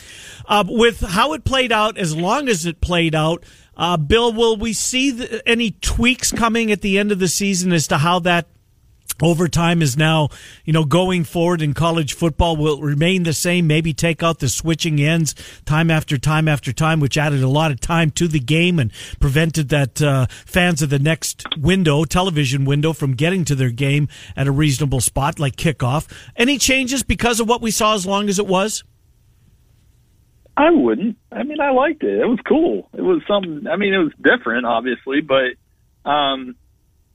[0.47, 1.97] uh, with how it played out.
[1.97, 3.43] As long as it played out,
[3.75, 7.71] uh, Bill, will we see the, any tweaks coming at the end of the season
[7.73, 8.47] as to how that
[9.21, 10.29] overtime is now,
[10.65, 13.67] you know, going forward in college football will remain the same.
[13.67, 17.71] Maybe take out the switching ends time after time after time, which added a lot
[17.71, 22.65] of time to the game and prevented that uh, fans of the next window, television
[22.65, 26.07] window, from getting to their game at a reasonable spot like kickoff.
[26.35, 28.83] Any changes because of what we saw as long as it was?
[30.57, 31.17] I wouldn't.
[31.31, 32.19] I mean, I liked it.
[32.19, 32.89] It was cool.
[32.93, 33.67] It was something.
[33.67, 36.55] I mean, it was different, obviously, but um,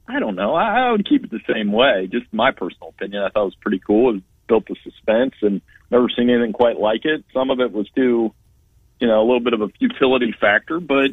[0.09, 0.55] I don't know.
[0.55, 2.09] I, I would keep it the same way.
[2.11, 3.23] Just my personal opinion.
[3.23, 4.17] I thought it was pretty cool.
[4.17, 5.61] It built the suspense, and
[5.91, 7.25] never seen anything quite like it.
[7.33, 8.33] Some of it was too,
[9.01, 11.11] you know, a little bit of a futility factor, but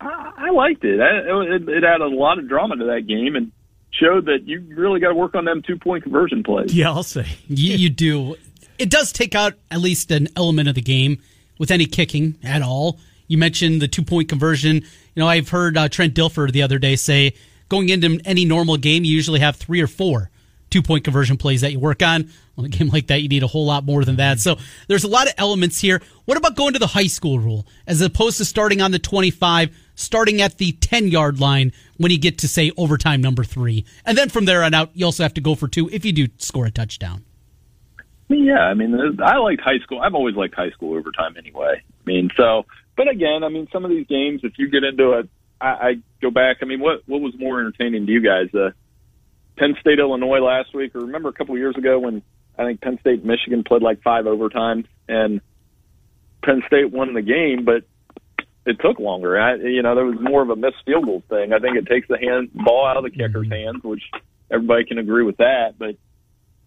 [0.00, 1.00] I, I liked it.
[1.00, 1.68] I, it.
[1.68, 3.52] It added a lot of drama to that game, and
[3.90, 6.74] showed that you really got to work on them two point conversion plays.
[6.74, 7.26] Yeah, I'll say.
[7.48, 8.36] You, you do.
[8.78, 11.20] It does take out at least an element of the game
[11.58, 12.98] with any kicking at all.
[13.26, 14.76] You mentioned the two point conversion.
[14.76, 14.84] You
[15.16, 17.34] know, I've heard uh, Trent Dilfer the other day say
[17.68, 20.30] going into any normal game, you usually have three or four
[20.70, 22.30] two point conversion plays that you work on.
[22.56, 24.40] On a game like that, you need a whole lot more than that.
[24.40, 24.56] So
[24.88, 26.02] there's a lot of elements here.
[26.24, 29.76] What about going to the high school rule as opposed to starting on the 25,
[29.94, 33.84] starting at the 10 yard line when you get to say overtime number three?
[34.04, 36.12] And then from there on out, you also have to go for two if you
[36.12, 37.24] do score a touchdown.
[38.28, 40.00] Yeah, I mean, I liked high school.
[40.02, 41.80] I've always liked high school overtime anyway.
[41.82, 45.12] I mean, so, but again, I mean, some of these games, if you get into
[45.12, 46.58] it, I, I go back.
[46.62, 48.54] I mean, what what was more entertaining to you guys?
[48.54, 48.70] Uh,
[49.56, 52.22] Penn State, Illinois last week, or remember a couple of years ago when
[52.58, 55.40] I think Penn State, Michigan played like five overtimes, and
[56.42, 57.84] Penn State won the game, but
[58.66, 59.40] it took longer.
[59.40, 61.52] I, you know, there was more of a missed field goal thing.
[61.52, 64.02] I think it takes the hand ball out of the kicker's hands, which
[64.50, 65.78] everybody can agree with that.
[65.78, 65.96] But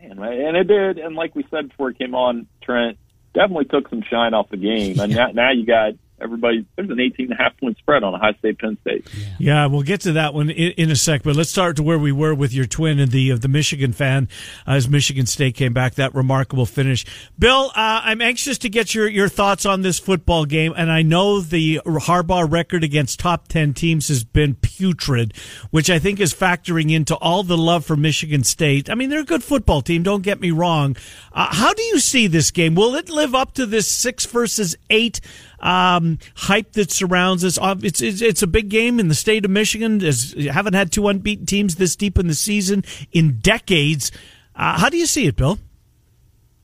[0.01, 0.97] man, and it did.
[0.97, 2.97] And like we said before it came on, Trent
[3.33, 4.99] definitely took some shine off the game.
[4.99, 6.65] And now, now you got everybody.
[6.75, 9.07] There's an 18 and a half point spread on a high state Penn State.
[9.39, 11.23] Yeah, we'll get to that one in, in a sec.
[11.23, 13.93] But let's start to where we were with your twin and the of the Michigan
[13.93, 14.29] fan
[14.67, 15.95] uh, as Michigan State came back.
[15.95, 17.05] That remarkable finish,
[17.37, 17.71] Bill.
[17.75, 21.41] Uh, I'm anxious to get your your thoughts on this football game, and I know
[21.41, 25.33] the Harbaugh record against top ten teams has been putrid,
[25.71, 28.89] which I think is factoring into all the love for Michigan State.
[28.89, 30.03] I mean, they're a good football team.
[30.03, 30.95] Don't get me wrong.
[31.31, 32.75] Uh, how do you see this game?
[32.75, 35.21] Will it live up to this six versus eight?
[35.61, 37.57] Um, hype that surrounds us.
[37.57, 40.03] Uh, It's, it's it's a big game in the state of Michigan.
[40.03, 44.11] As haven't had two unbeaten teams this deep in the season in decades.
[44.55, 45.59] Uh, how do you see it, Bill?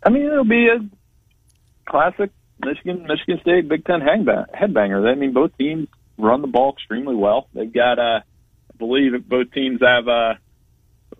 [0.04, 0.80] I mean, it'll be a
[1.90, 2.32] classic
[2.64, 5.08] Michigan Michigan State Big Ten hangba- headbanger.
[5.10, 7.48] I mean, both teams run the ball extremely well.
[7.54, 10.34] They've got, uh, I believe, both teams have uh,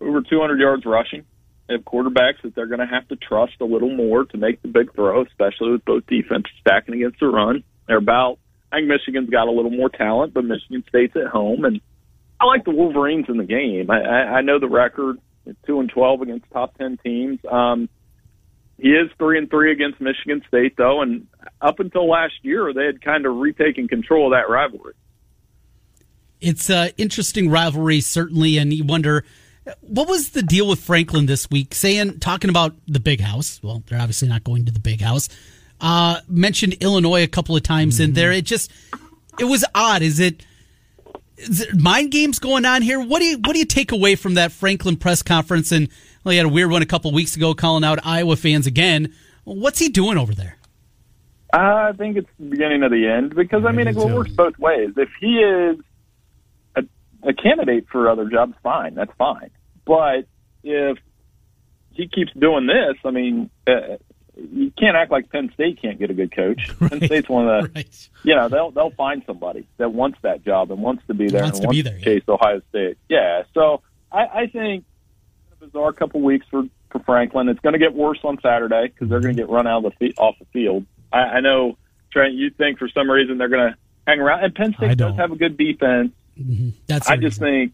[0.00, 1.24] over 200 yards rushing.
[1.68, 4.62] They have quarterbacks that they're going to have to trust a little more to make
[4.62, 7.62] the big throw, especially with both defenses stacking against the run.
[7.88, 8.38] They're about.
[8.70, 11.80] I think Michigan's got a little more talent, but Michigan State's at home, and
[12.38, 13.90] I like the Wolverines in the game.
[13.90, 15.18] I, I, I know the record,
[15.66, 17.40] two and twelve against top ten teams.
[17.50, 17.88] Um,
[18.76, 21.26] he is three and three against Michigan State, though, and
[21.60, 24.94] up until last year, they had kind of retaken control of that rivalry.
[26.40, 29.24] It's an interesting rivalry, certainly, and you wonder
[29.80, 31.74] what was the deal with Franklin this week?
[31.74, 33.60] Saying, talking about the big house.
[33.62, 35.28] Well, they're obviously not going to the big house.
[35.80, 38.04] Uh, mentioned Illinois a couple of times Mm-hmm.
[38.04, 38.32] in there.
[38.32, 38.70] It just,
[39.38, 40.02] it was odd.
[40.02, 40.44] Is it,
[41.36, 43.00] is it mind games going on here?
[43.00, 45.70] What do you, what do you take away from that Franklin press conference?
[45.70, 45.88] And
[46.24, 48.66] well, he had a weird one a couple of weeks ago, calling out Iowa fans
[48.66, 49.14] again.
[49.44, 50.56] What's he doing over there?
[51.52, 54.90] I think it's the beginning of the end because I mean it works both ways.
[54.96, 55.78] If he is
[56.76, 56.84] a,
[57.22, 59.50] a candidate for other jobs, fine, that's fine.
[59.86, 60.26] But
[60.62, 60.98] if
[61.92, 63.96] he keeps doing this, I mean, uh,
[64.52, 66.70] you can't act like Penn State can't get a good coach.
[66.80, 66.90] Right.
[66.90, 68.08] Penn State's one of the Right.
[68.22, 71.42] you know they'll they'll find somebody that wants that job and wants to be there
[71.42, 72.04] Wants and to wants be to there, yeah.
[72.04, 72.98] chase Ohio State.
[73.08, 74.84] Yeah, so I, I think
[75.52, 77.48] a bizarre couple weeks for for Franklin.
[77.48, 79.50] It's going to get worse on Saturday because they're going to mm-hmm.
[79.50, 80.86] get run out of the off the field.
[81.12, 81.76] I, I know
[82.12, 82.34] Trent.
[82.34, 85.32] You think for some reason they're going to hang around, and Penn State does have
[85.32, 86.12] a good defense.
[86.38, 86.70] Mm-hmm.
[86.86, 87.46] That's I just reason.
[87.46, 87.72] think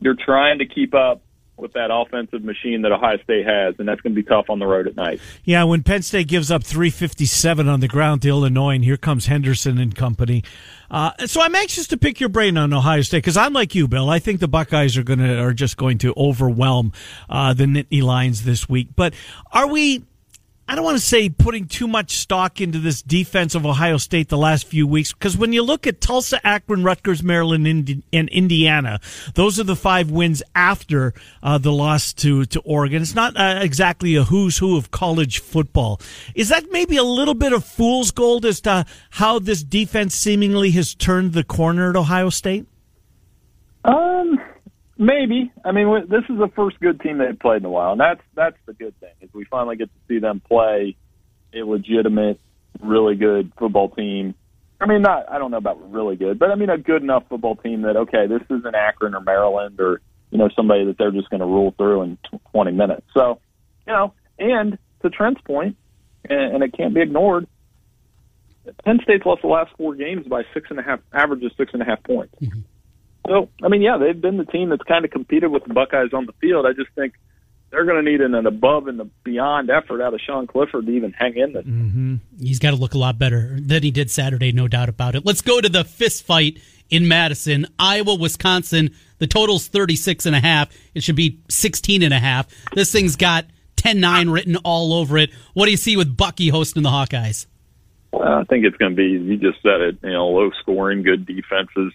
[0.00, 1.22] you're trying to keep up
[1.56, 4.58] with that offensive machine that Ohio State has, and that's going to be tough on
[4.58, 5.20] the road at night.
[5.44, 9.26] Yeah, when Penn State gives up 357 on the ground to Illinois, and here comes
[9.26, 10.44] Henderson and company.
[10.90, 13.88] Uh, so I'm anxious to pick your brain on Ohio State because I'm like you,
[13.88, 14.10] Bill.
[14.10, 16.92] I think the Buckeyes are going to are just going to overwhelm
[17.28, 18.88] uh, the Nittany Lions this week.
[18.94, 19.14] But
[19.52, 20.04] are we?
[20.68, 24.28] I don't want to say putting too much stock into this defense of Ohio State
[24.28, 28.28] the last few weeks because when you look at Tulsa, Akron, Rutgers, Maryland, Indi- and
[28.30, 28.98] Indiana,
[29.34, 33.00] those are the five wins after uh, the loss to to Oregon.
[33.00, 36.00] It's not uh, exactly a who's who of college football.
[36.34, 40.72] Is that maybe a little bit of fool's gold as to how this defense seemingly
[40.72, 42.66] has turned the corner at Ohio State?
[43.84, 44.35] Um,
[44.98, 45.52] maybe.
[45.64, 48.20] I mean, this is the first good team they've played in a while, and that's
[48.34, 50.96] that's the good thing is we finally get to see them play
[51.54, 52.40] a legitimate,
[52.80, 54.34] really good football team.
[54.80, 57.24] I mean, not I don't know about really good, but I mean a good enough
[57.28, 61.12] football team that okay, this isn't Akron or Maryland or you know somebody that they're
[61.12, 63.06] just going to rule through in tw 20 minutes.
[63.14, 63.40] So,
[63.86, 65.76] you know, and to Trent's point,
[66.28, 67.46] and, and it can't be ignored.
[68.84, 71.72] Penn State's lost the last four games by six and a half, average of six
[71.72, 72.34] and a half points.
[72.42, 72.60] Mm-hmm.
[73.26, 76.12] So, I mean, yeah, they've been the team that's kind of competed with the Buckeyes
[76.12, 76.66] on the field.
[76.66, 77.14] I just think
[77.70, 80.92] they're going to need an, an above and beyond effort out of Sean Clifford to
[80.92, 81.64] even hang in this.
[82.40, 85.26] He's got to look a lot better than he did Saturday, no doubt about it.
[85.26, 86.58] Let's go to the fist fight
[86.88, 87.66] in Madison.
[87.78, 88.94] Iowa, Wisconsin.
[89.18, 90.68] The total's 36 and a half.
[90.94, 92.46] It should be 16 and a half.
[92.74, 95.30] This thing's got 10-9 written all over it.
[95.54, 97.46] What do you see with Bucky hosting the Hawkeyes?
[98.12, 101.02] Uh, I think it's going to be, you just said it, you know, low scoring,
[101.02, 101.92] good defenses.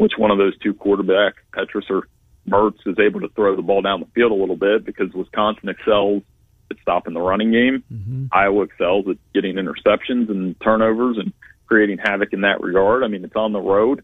[0.00, 2.08] Which one of those two quarterback, Petras or
[2.48, 5.68] Mertz, is able to throw the ball down the field a little bit because Wisconsin
[5.68, 6.22] excels
[6.70, 7.84] at stopping the running game.
[7.92, 8.26] Mm-hmm.
[8.32, 11.34] Iowa excels at getting interceptions and turnovers and
[11.66, 13.04] creating havoc in that regard.
[13.04, 14.02] I mean, it's on the road.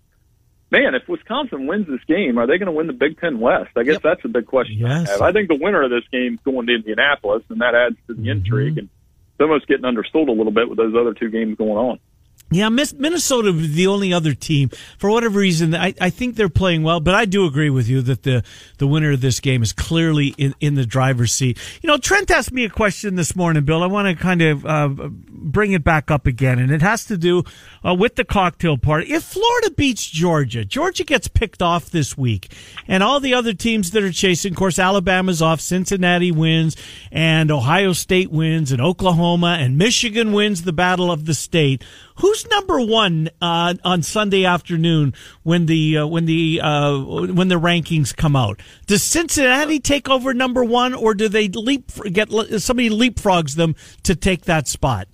[0.71, 3.71] Man, if Wisconsin wins this game, are they going to win the Big Ten West?
[3.75, 4.03] I guess Yep.
[4.03, 4.77] that's a big question.
[4.77, 5.09] Yes.
[5.09, 5.23] I, have.
[5.23, 8.13] I think the winner of this game is going to Indianapolis, and that adds to
[8.13, 8.31] the mm-hmm.
[8.33, 8.77] intrigue.
[8.77, 8.91] And
[9.33, 12.01] it's almost getting undersold a little bit with those other two games going on.
[12.49, 17.01] Yeah, Minnesota, the only other team, for whatever reason, I, I think they're playing well,
[17.01, 18.45] but I do agree with you that the,
[18.79, 21.59] the winner of this game is clearly in, in the driver's seat.
[21.83, 23.83] You know, Trent asked me a question this morning, Bill.
[23.83, 24.89] I want to kind of uh,
[25.29, 27.43] bring it back up again, and it has to do
[27.85, 29.13] uh, with the cocktail party.
[29.13, 32.53] If Florida beats Georgia, Georgia gets picked off this week,
[32.87, 36.77] and all the other teams that are chasing, of course, Alabama's off, Cincinnati wins,
[37.11, 41.83] and Ohio State wins, and Oklahoma, and Michigan wins the battle of the state.
[42.17, 47.61] Who's number one uh, on Sunday afternoon when the uh, when the uh, when the
[47.61, 48.61] rankings come out?
[48.87, 54.15] Does Cincinnati take over number one, or do they leap get somebody leapfrogs them to
[54.15, 55.09] take that spot?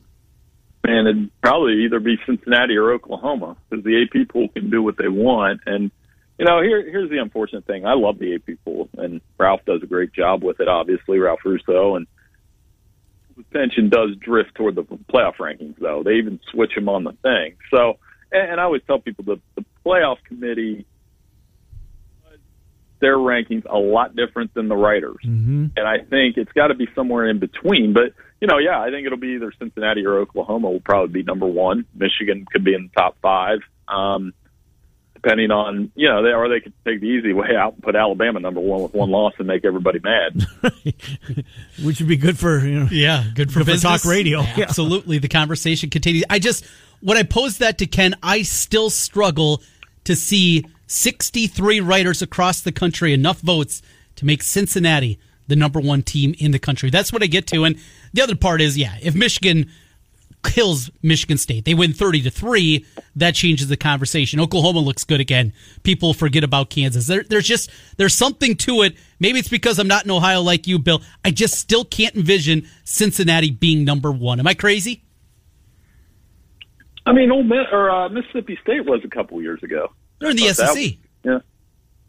[0.84, 4.96] Man, it'd probably either be Cincinnati or Oklahoma because the AP pool can do what
[4.96, 5.60] they want.
[5.66, 5.90] And
[6.38, 7.84] you know, here here's the unfortunate thing.
[7.84, 10.68] I love the AP pool, and Ralph does a great job with it.
[10.68, 12.06] Obviously, Ralph Russo and
[13.38, 16.02] attention does drift toward the playoff rankings, though.
[16.04, 17.56] They even switch them on the thing.
[17.72, 17.98] So,
[18.30, 20.86] and, and I always tell people that the playoff committee
[23.02, 25.18] their rankings a lot different than the writers.
[25.26, 25.66] Mm-hmm.
[25.76, 27.92] And I think it's got to be somewhere in between.
[27.92, 31.22] But, you know, yeah, I think it'll be either Cincinnati or Oklahoma will probably be
[31.24, 31.84] number one.
[31.94, 33.58] Michigan could be in the top five.
[33.88, 34.32] Um,
[35.22, 37.94] depending on, you know, they, or they could take the easy way out and put
[37.94, 40.44] Alabama number one with one loss and make everybody mad.
[41.84, 42.88] Which would be good for, you know.
[42.90, 44.40] Yeah, good for Good for talk radio.
[44.40, 45.18] Yeah, Absolutely.
[45.18, 46.24] The conversation continues.
[46.28, 46.64] I just,
[47.00, 49.62] when I posed that to Ken, I still struggle
[50.04, 53.80] to see 63 writers across the country enough votes
[54.16, 56.90] to make Cincinnati the number one team in the country.
[56.90, 57.64] That's what I get to.
[57.64, 57.78] And
[58.12, 59.70] the other part is, yeah, if Michigan
[60.44, 62.84] kills Michigan State, they win 30 to 3,
[63.16, 64.40] that changes the conversation.
[64.40, 65.52] Oklahoma looks good again.
[65.82, 67.06] People forget about Kansas.
[67.06, 68.96] There, there's just, there's something to it.
[69.20, 71.00] Maybe it's because I'm not in Ohio like you, Bill.
[71.24, 74.40] I just still can't envision Cincinnati being number one.
[74.40, 75.04] Am I crazy?
[77.04, 79.92] I mean, Ole Miss, or uh, Mississippi State was a couple years ago.
[80.20, 80.94] They're in the that SEC.
[81.24, 81.38] yeah,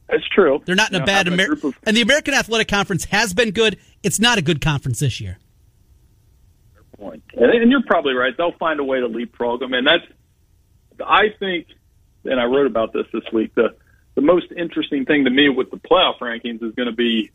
[0.07, 0.61] that's true.
[0.65, 2.67] They're not in You a know, bad having a Amer- of- and the American Athletic
[2.67, 3.77] Conference has been good.
[4.03, 5.39] It's not a good conference this year.
[6.97, 7.23] Point.
[7.33, 8.35] And, and you're probably right.
[8.35, 10.03] They'll find a way to leapfrog them, and that's.
[11.03, 11.67] I think,
[12.23, 13.55] and I wrote about this this week.
[13.55, 13.75] The
[14.15, 17.31] the most interesting thing to me with the playoff rankings is going to be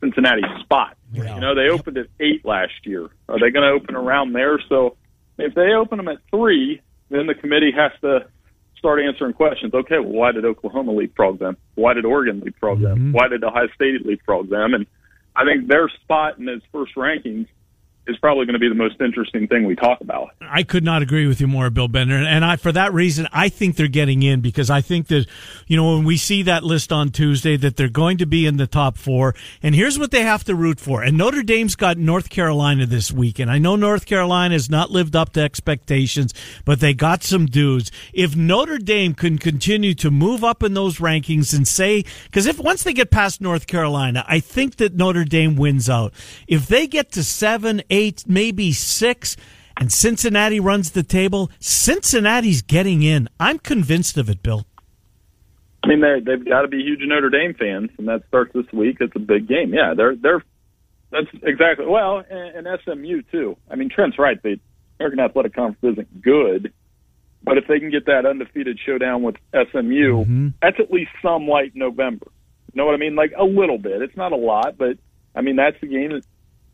[0.00, 0.96] Cincinnati's spot.
[1.12, 3.08] You know, they opened at eight last year.
[3.28, 4.58] Are they going to open around there?
[4.68, 4.96] So
[5.38, 8.26] if they open them at three, then the committee has to
[8.78, 9.74] start answering questions.
[9.74, 11.56] Okay, well, why did Oklahoma leapfrog them?
[11.74, 12.98] Why did Oregon leapfrog them?
[12.98, 13.12] Mm-hmm.
[13.12, 14.74] Why did Ohio State leapfrog them?
[14.74, 14.86] And
[15.36, 17.46] I think their spot in those first rankings
[18.06, 20.30] is probably going to be the most interesting thing we talk about.
[20.40, 22.16] I could not agree with you more, Bill Bender.
[22.16, 25.26] And I, for that reason, I think they're getting in because I think that,
[25.68, 28.56] you know, when we see that list on Tuesday, that they're going to be in
[28.56, 29.34] the top four.
[29.62, 31.02] And here's what they have to root for.
[31.02, 33.38] And Notre Dame's got North Carolina this week.
[33.38, 36.34] And I know North Carolina has not lived up to expectations,
[36.64, 37.92] but they got some dudes.
[38.12, 42.58] If Notre Dame can continue to move up in those rankings and say, because if
[42.58, 46.12] once they get past North Carolina, I think that Notre Dame wins out.
[46.48, 49.36] If they get to seven, eight, maybe six,
[49.76, 53.28] and Cincinnati runs the table, Cincinnati's getting in.
[53.38, 54.66] I'm convinced of it, Bill.
[55.84, 58.70] I mean, they they've got to be huge Notre Dame fans, and that starts this
[58.72, 58.98] week.
[59.00, 59.74] It's a big game.
[59.74, 60.42] Yeah, they're they're
[61.10, 63.56] that's exactly well, and, and SMU too.
[63.70, 64.40] I mean, Trent's right.
[64.42, 64.58] The
[64.98, 66.72] American Athletic Conference isn't good,
[67.42, 70.48] but if they can get that undefeated showdown with SMU, mm-hmm.
[70.60, 72.28] that's at least some light November.
[72.72, 73.16] You know what I mean?
[73.16, 74.02] Like a little bit.
[74.02, 74.98] It's not a lot, but
[75.34, 76.10] I mean that's the game.
[76.10, 76.24] that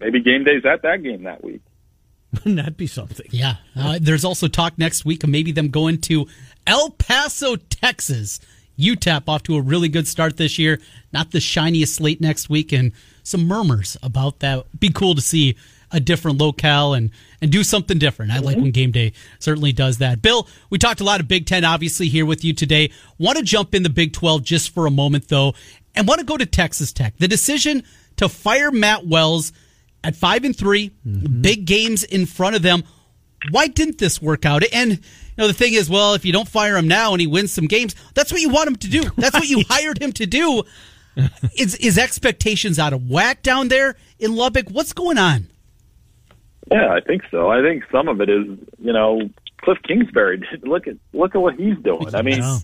[0.00, 1.62] Maybe game days at that game that week.
[2.32, 3.26] Wouldn't that be something?
[3.30, 3.56] Yeah.
[3.74, 6.26] Uh, there's also talk next week of maybe them going to
[6.66, 8.40] El Paso, Texas.
[8.78, 10.78] UTEP off to a really good start this year.
[11.12, 12.92] Not the shiniest slate next week, and
[13.24, 14.66] some murmurs about that.
[14.78, 15.56] Be cool to see
[15.90, 18.30] a different locale and and do something different.
[18.30, 20.22] I like when game day certainly does that.
[20.22, 22.92] Bill, we talked a lot of Big Ten, obviously here with you today.
[23.18, 25.54] Want to jump in the Big Twelve just for a moment though,
[25.94, 27.16] and want to go to Texas Tech.
[27.18, 27.82] The decision
[28.16, 29.52] to fire Matt Wells
[30.04, 30.90] at five and 3
[31.40, 32.84] big games in front of them.
[33.50, 34.62] Why didn't this work out?
[34.72, 34.98] And you
[35.36, 37.66] know the thing is, well, if you don't fire him now and he wins some
[37.66, 39.10] games, that's what you want him to do.
[39.16, 40.64] That's what you hired him to do.
[41.58, 44.68] Is is expectations out of whack down there in Lubbock?
[44.70, 45.48] What's going on?
[46.70, 47.50] Yeah, I think so.
[47.50, 48.46] I think some of it is,
[48.78, 49.28] you know,
[49.62, 50.46] Cliff Kingsbury.
[50.62, 52.14] Look at look at what he's doing.
[52.14, 52.58] I mean, know.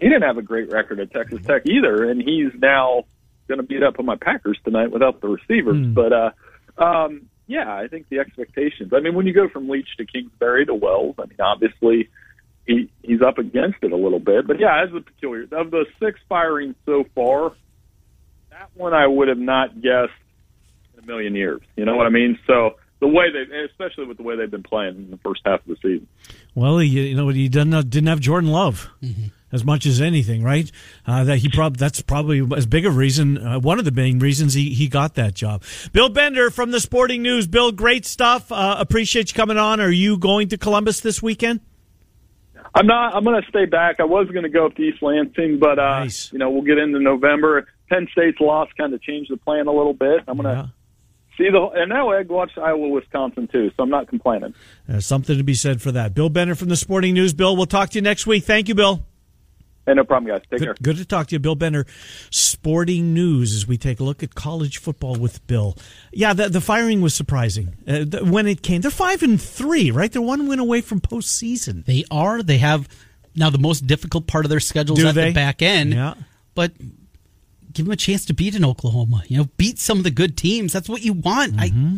[0.00, 3.04] he didn't have a great record at Texas Tech either, and he's now
[3.48, 5.84] going to beat up on my Packers tonight without the receivers.
[5.86, 6.30] But uh,
[6.78, 8.92] um, yeah, I think the expectations.
[8.94, 12.08] I mean, when you go from Leach to Kingsbury to Wells, I mean, obviously
[12.66, 14.46] he he's up against it a little bit.
[14.46, 17.52] But yeah, as a peculiar of the six firings so far,
[18.50, 20.12] that one I would have not guessed
[20.94, 21.60] in a million years.
[21.76, 22.38] You know what I mean?
[22.46, 25.60] So the way they, especially with the way they've been playing in the first half
[25.60, 26.06] of the season.
[26.54, 28.88] Well, you, you know, he didn't have, didn't have Jordan Love
[29.52, 30.70] as much as anything, right?
[31.06, 34.18] Uh, that he prob- that's probably as big a reason, uh, one of the main
[34.18, 35.62] reasons he, he got that job.
[35.92, 37.46] Bill Bender from the Sporting News.
[37.46, 38.50] Bill, great stuff.
[38.50, 39.80] Uh, appreciate you coming on.
[39.80, 41.60] Are you going to Columbus this weekend?
[42.74, 43.14] I'm not.
[43.14, 43.96] I'm going to stay back.
[44.00, 46.32] I was going to go up to East Lansing, but uh, Nice.
[46.32, 47.66] you know we'll get into November.
[47.90, 50.20] Penn State's loss kind of changed the plan a little bit.
[50.26, 50.72] I'm going to
[51.36, 54.54] see the and now I watch Iowa, Wisconsin too, so I'm not complaining.
[54.88, 56.14] There's something to be said for that.
[56.14, 57.34] Bill Bender from the Sporting News.
[57.34, 58.44] Bill, we'll talk to you next week.
[58.44, 59.04] Thank you, Bill.
[59.86, 60.42] Hey, no problem, guys.
[60.48, 60.74] Take care.
[60.74, 61.86] Good, good to talk to you, Bill Bender.
[62.30, 65.76] Sporting News as we take a look at college football with Bill.
[66.12, 68.80] Yeah, the, the firing was surprising uh, the, when it came.
[68.80, 70.12] They're five and three, right?
[70.12, 71.84] They're one win away from postseason.
[71.84, 72.42] They are.
[72.42, 72.88] They have
[73.34, 75.28] now the most difficult part of their schedule is at they?
[75.28, 75.94] the back end.
[75.94, 76.14] Yeah.
[76.54, 76.72] But
[77.72, 79.24] give them a chance to beat an Oklahoma.
[79.26, 80.72] You know, beat some of the good teams.
[80.72, 81.54] That's what you want.
[81.54, 81.96] Mm-hmm.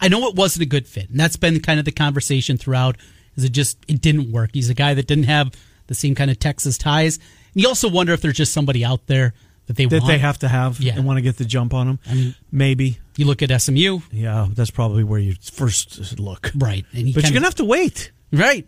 [0.00, 2.56] I I know it wasn't a good fit, and that's been kind of the conversation
[2.56, 2.96] throughout.
[3.36, 4.50] Is it just it didn't work?
[4.52, 5.52] He's a guy that didn't have
[5.90, 7.18] the same kind of Texas ties.
[7.52, 9.34] And you also wonder if there's just somebody out there
[9.66, 10.06] that they That want.
[10.12, 10.94] they have to have Yeah.
[10.94, 11.98] and want to get the jump on them.
[12.08, 12.98] I mean- Maybe.
[13.16, 16.52] You look at SMU, Yeah, that's probably where you first look.
[16.56, 16.86] right?
[16.92, 18.12] But you're going to have to wait.
[18.32, 18.64] right.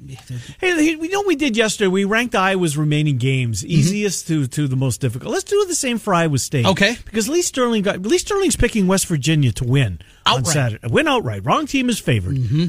[0.61, 1.87] Hey, we know what we did yesterday.
[1.87, 3.70] We ranked Iowa's remaining games, mm-hmm.
[3.70, 5.30] easiest to, to the most difficult.
[5.32, 6.66] Let's do the same for Iowa State.
[6.66, 6.96] Okay.
[7.04, 10.46] Because Lee Sterling got Lee Sterling's picking West Virginia to win on Outright.
[10.52, 10.88] Saturday.
[10.88, 11.44] Win outright.
[11.44, 12.37] Wrong team is favored.
[12.37, 12.66] Mm-hmm.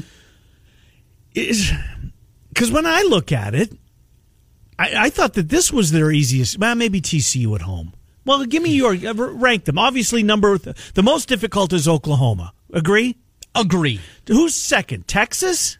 [1.34, 1.72] Is
[2.50, 3.76] because when I look at it,
[4.78, 6.58] I, I thought that this was their easiest.
[6.58, 7.92] Well, maybe TCU at home.
[8.24, 9.78] Well, give me your uh, rank them.
[9.78, 12.52] Obviously, number the most difficult is Oklahoma.
[12.72, 13.16] Agree?
[13.54, 14.00] Agree.
[14.26, 15.06] Who's second?
[15.06, 15.78] Texas.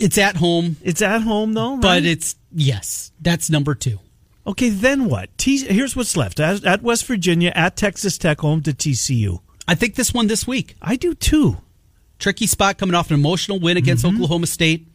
[0.00, 4.00] It's at home, It's at home though, but it's yes, that's number two.
[4.46, 5.36] Okay, then what?
[5.38, 9.38] T- here's what's left: at, at West Virginia, at Texas Tech, home to TCU.
[9.68, 10.74] I think this one this week.
[10.82, 11.58] I do too.
[12.18, 14.16] Tricky spot coming off an emotional win against Mm-hmm.
[14.16, 14.88] Oklahoma State.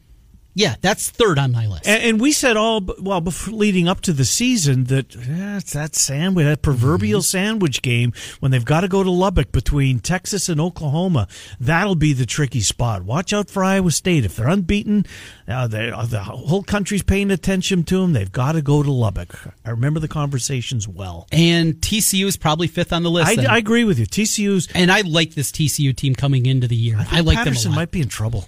[0.60, 1.88] Yeah, that's third on my list.
[1.88, 5.72] And, and we said all well before, leading up to the season that eh, it's
[5.72, 7.38] that sandwich, that proverbial Mm-hmm.
[7.38, 11.28] sandwich game when they've got to go to Lubbock between Texas and Oklahoma.
[11.62, 13.04] That'll be the tricky spot.
[13.04, 15.06] Watch out for Iowa State if they're unbeaten.
[15.48, 18.12] Uh, they, uh, the whole country's paying attention to them.
[18.12, 19.34] They've got to go to Lubbock.
[19.64, 21.26] I remember the conversations well.
[21.32, 23.40] and TCU is probably fifth on the list.
[23.40, 23.54] I.
[23.54, 24.06] I agree with you.
[24.06, 24.68] TCU's.
[24.76, 26.98] and I like this TCU team coming into the year.
[27.00, 27.82] I, think like Patterson them a lot.
[27.84, 28.46] might be in trouble.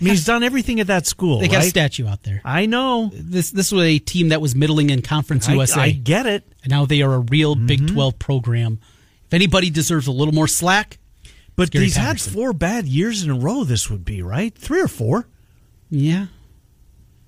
[0.00, 1.38] I mean, he's done everything at that school.
[1.38, 2.40] they got a statue out there.
[2.44, 3.10] I know.
[3.14, 5.80] This this was a team that was middling in Conference I, USA.
[5.82, 6.44] I get it.
[6.62, 7.66] and now they are a real Mm-hmm.
[7.66, 8.80] Big 12 program.
[9.26, 10.98] If anybody deserves a little more slack,
[11.56, 13.62] But he's had four bad years in a row.
[13.64, 15.28] This would be right, three or four.
[15.90, 16.26] yeah.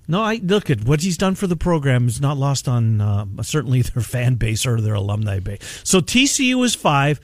[0.09, 3.25] No, I look at what he's done for the program is not lost on uh,
[3.43, 5.81] certainly their fan base or their alumni base.
[5.83, 7.19] So TCU is five,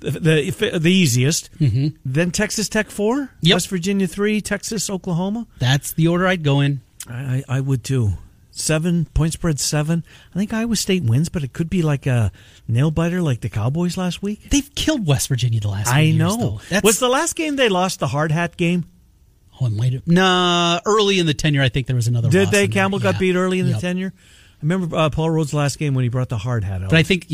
[0.00, 1.50] the the, the easiest.
[1.58, 1.96] Mm-hmm.
[2.04, 3.54] Then Texas Tech four, Yep.
[3.54, 5.46] West Virginia three, Texas Oklahoma.
[5.58, 6.80] That's the order I'd go in.
[7.08, 8.14] I, I, I would too.
[8.52, 10.04] Seven point spread seven.
[10.34, 12.30] I think Iowa State wins, but it could be like a
[12.68, 14.50] nail biter, like the Cowboys last week.
[14.50, 16.60] They've killed West Virginia the last I years, know.
[16.82, 18.84] Was the last game they lost the hard hat game?
[19.60, 22.66] oh, and later, nah, early in the tenure, I think there was another Did they?
[22.66, 24.12] Campbell got beat early in the tenure.
[24.16, 26.90] I remember uh, Paul Rhoads' last game when he brought the hard hat out.
[26.90, 27.26] But I think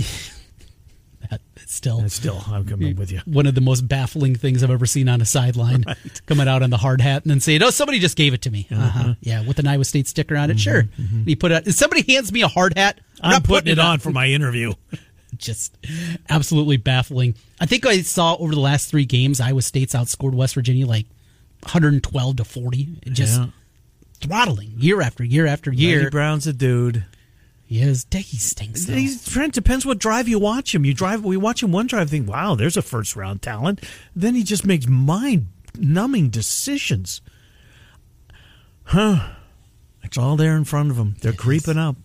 [1.57, 3.21] it's still still, I'm coming with you.
[3.27, 5.85] one of the most baffling things I've ever seen on a sideline.
[6.27, 8.51] Coming out on the hard hat and then saying, "Oh, somebody just gave it to
[8.51, 8.83] me." Uh-huh.
[8.83, 9.15] uh-huh.
[9.21, 10.55] Yeah, with an Iowa State sticker on it.
[10.55, 10.79] Mm-hmm, sure.
[10.97, 11.67] And he put it.
[11.67, 14.73] If somebody hands me a hard hat, I'm not putting it on for my interview.
[15.37, 15.77] Just
[16.31, 17.35] absolutely baffling.
[17.61, 21.07] I think I saw over the last three games, Iowa State's outscored West Virginia like
[21.63, 22.89] 112 to 40.
[23.03, 23.47] It Just Yeah.
[24.21, 25.97] throttling year after year after year.
[25.99, 27.05] Randy Brown's a dude.
[27.67, 28.07] He is.
[28.11, 28.85] He stinks.
[28.85, 28.95] Though.
[28.95, 30.85] He's Trent depends what drive you watch him.
[30.85, 33.83] You drive we watch him one drive, think, wow, there's a first round talent.
[34.15, 37.21] Then he just makes mind numbing decisions.
[38.85, 39.31] Huh.
[40.05, 41.17] It's all there in front of him.
[41.21, 41.97] They're creeping up.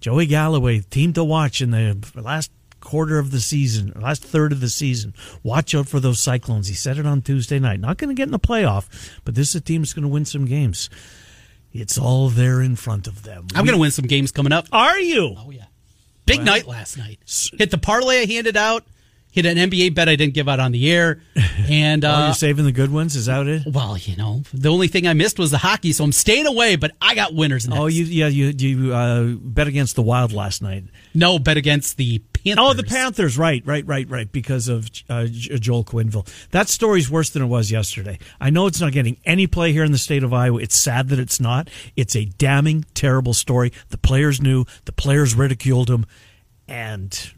[0.00, 4.60] Joey Galloway, team to watch in the last quarter of the season, last third of
[4.60, 5.14] the season.
[5.42, 6.68] Watch out for those Cyclones.
[6.68, 7.80] He said it on Tuesday night.
[7.80, 10.08] Not going to get in the playoff, but this is a team that's going to
[10.08, 10.90] win some games.
[11.72, 13.46] It's all there in front of them.
[13.54, 14.66] I'm going to win some games coming up.
[14.72, 15.34] Are you?
[15.38, 15.64] Oh yeah,
[16.26, 17.18] big night last night.
[17.58, 18.84] Hit the parlay I handed out.
[19.32, 21.22] Hit an NBA bet I didn't give out on the air,
[21.68, 23.16] and oh, uh, you're saving the good ones?
[23.16, 23.62] Is that it?
[23.66, 26.76] well, you know, the only thing I missed was the hockey, so I'm staying away.
[26.76, 27.66] But I got winners.
[27.66, 27.80] Next.
[27.80, 30.84] Oh, you yeah you you uh, bet against the Wild last night.
[31.14, 32.64] no bet against the Panthers.
[32.64, 36.28] Oh, the Panthers, right, right, right, right, because of uh, Joel Quenneville.
[36.50, 38.18] That story's worse than it was yesterday.
[38.40, 40.60] I know it's not getting any play here in the state of Iowa.
[40.60, 41.70] It's sad that it's not.
[41.96, 43.72] It's a damning, terrible story.
[43.90, 46.04] The players knew, the players ridiculed him,
[46.66, 47.32] and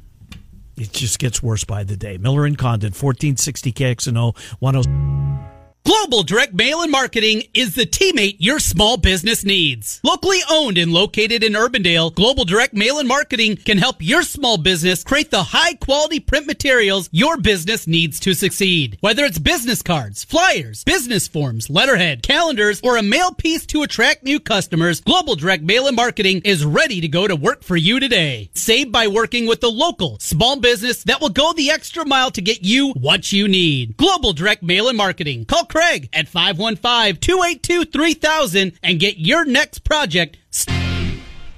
[0.76, 2.16] it just gets worse by the day.
[2.18, 5.53] Miller and Condon, 1460 KXNO, 10.
[5.86, 10.00] Global Direct Mail and Marketing is the teammate your small business needs.
[10.02, 14.56] Locally owned and located in Urbandale, Global Direct Mail and Marketing can help your small
[14.56, 18.96] business create the high quality print materials your business needs to succeed.
[19.00, 24.22] Whether it's business cards, flyers, business forms, letterhead, calendars, or a mail piece to attract
[24.22, 28.00] new customers, Global Direct Mail and Marketing is ready to go to work for you
[28.00, 28.48] today.
[28.54, 32.40] Save by working with the local small business that will go the extra mile to
[32.40, 33.98] get you what you need.
[33.98, 35.44] Global Direct Mail and Marketing.
[35.44, 40.36] Call Craig at 515-282-3000 and get your next project.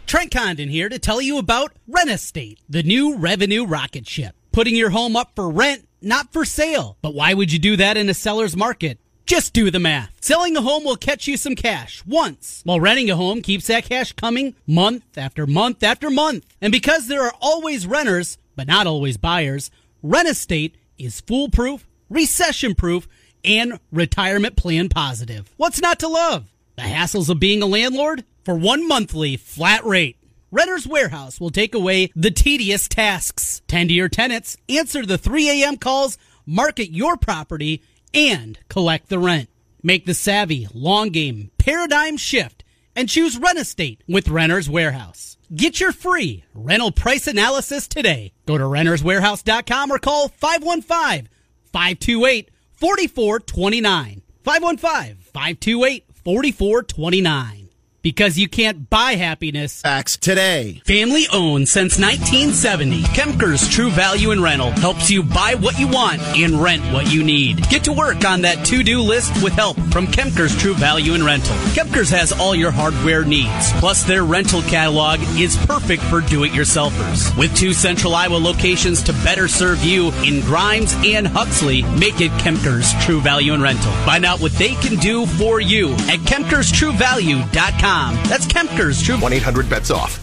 [0.06, 4.34] Trent Condon here to tell you about Rent Estate, the new revenue rocket ship.
[4.52, 6.96] Putting your home up for rent, not for sale.
[7.02, 8.98] But why would you do that in a seller's market?
[9.26, 10.16] Just do the math.
[10.22, 13.84] Selling a home will catch you some cash once, while renting a home keeps that
[13.84, 16.46] cash coming month after month after month.
[16.62, 19.70] And because there are always renters, but not always buyers,
[20.02, 23.06] Rent Estate is foolproof, recession proof,
[23.46, 25.50] and retirement plan positive.
[25.56, 26.50] What's not to love?
[26.76, 28.24] The hassles of being a landlord?
[28.44, 30.16] For one monthly flat rate.
[30.50, 33.62] Renter's Warehouse will take away the tedious tasks.
[33.66, 35.76] Tend to your tenants, answer the 3 a.m.
[35.76, 37.82] calls, market your property,
[38.12, 39.48] and collect the rent.
[39.82, 42.64] Make the savvy, long game, paradigm shift
[42.96, 45.36] and choose Rent Estate with Renter's Warehouse.
[45.54, 48.32] Get your free rental price analysis today.
[48.46, 51.28] Go to renterswarehouse.com or call 515
[51.72, 54.22] 528 4429.
[54.44, 57.65] 515 528 4429.
[58.06, 59.82] Because you can't buy happiness.
[59.82, 60.80] Facts today.
[60.84, 63.02] Family owned since 1970.
[63.02, 67.24] Kempker's True Value in Rental helps you buy what you want and rent what you
[67.24, 67.68] need.
[67.68, 71.56] Get to work on that to-do list with help from Kempker's True Value in Rental.
[71.74, 73.72] Kempker's has all your hardware needs.
[73.80, 77.36] Plus their rental catalog is perfect for do-it-yourselfers.
[77.36, 82.30] With two central Iowa locations to better serve you in Grimes and Huxley, make it
[82.38, 83.90] Kempker's True Value in Rental.
[84.04, 87.95] Find out what they can do for you at KempkersTrueValue.com.
[87.96, 90.22] That's Kempker's True 1 800 bets off.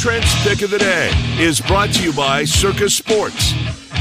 [0.00, 3.52] Trent's Pick of the Day is brought to you by Circa Sports.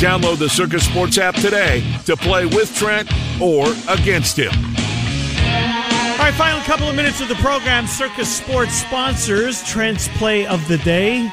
[0.02, 4.52] Download the Circa Sports app today to play with Trent or against him.
[4.54, 7.86] All right, final couple of minutes of the program.
[7.86, 11.30] Circa Sports sponsors Trent's Play of the Day.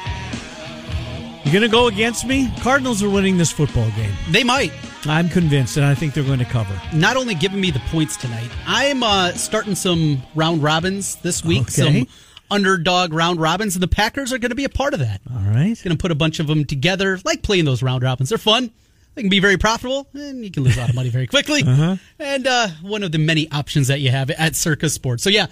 [1.45, 2.49] You going to go against me?
[2.61, 4.13] Cardinals are winning this football game.
[4.29, 4.71] They might.
[5.05, 6.79] I'm convinced, and I think they're going to cover.
[6.93, 11.63] Not only giving me the points tonight, I'm uh, starting some round robins this week.
[11.63, 11.71] Okay.
[12.05, 12.07] Some
[12.49, 15.19] underdog round robins, and the Packers are going to be a part of that.
[15.29, 15.75] All right.
[15.83, 18.29] Going to put a bunch of them together, like playing those round robins.
[18.29, 18.71] They're fun.
[19.15, 21.63] They can be very profitable, and you can lose a lot of money very quickly.
[22.19, 25.23] And uh, one of the many options that you have at Circa Sports.
[25.23, 25.47] So yeah,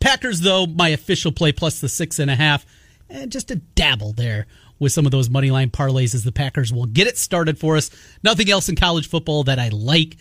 [0.00, 2.64] Packers though my official play plus the six and a half,
[3.10, 4.46] and just a dabble there
[4.78, 7.76] with some of those money line parlays as the Packers will get it started for
[7.76, 7.90] us.
[8.22, 10.16] Nothing else in college football that I like.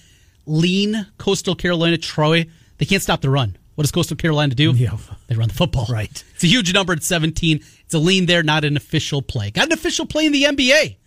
[0.45, 2.45] Lean Coastal Carolina Troy.
[2.77, 3.57] They can't stop the run.
[3.75, 4.71] What does Coastal Carolina do?
[4.71, 4.97] Yeah.
[5.27, 5.87] They run the football.
[5.89, 6.23] Right.
[6.35, 7.63] It's a huge number at 17.
[7.85, 9.51] It's a lean there, not an official play.
[9.51, 10.97] Got an official play in the NBA.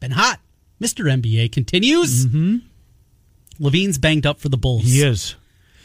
[0.00, 0.40] Been hot.
[0.80, 1.04] Mr.
[1.04, 2.26] NBA continues.
[2.26, 2.56] Mm-hmm.
[3.64, 4.84] LaVine's banged up for the Bulls.
[4.84, 5.36] He is.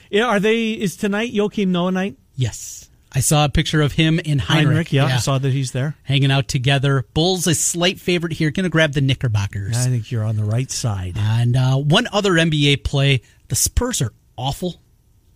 [0.10, 0.72] Yeah, are they?
[0.72, 2.18] Is tonight Joakim Noah night?
[2.36, 2.90] Yes.
[3.14, 4.66] I saw a picture of him and Hinrich.
[4.88, 5.96] Hinrich, yeah, I saw that he's there.
[6.04, 7.06] Hanging out together.
[7.14, 8.52] Bulls a slight favorite here.
[8.52, 9.76] Going to grab the Knickerbockers.
[9.78, 11.16] I think you're on the right side.
[11.18, 13.22] And uh, one other NBA play.
[13.50, 14.82] The Spurs are awful.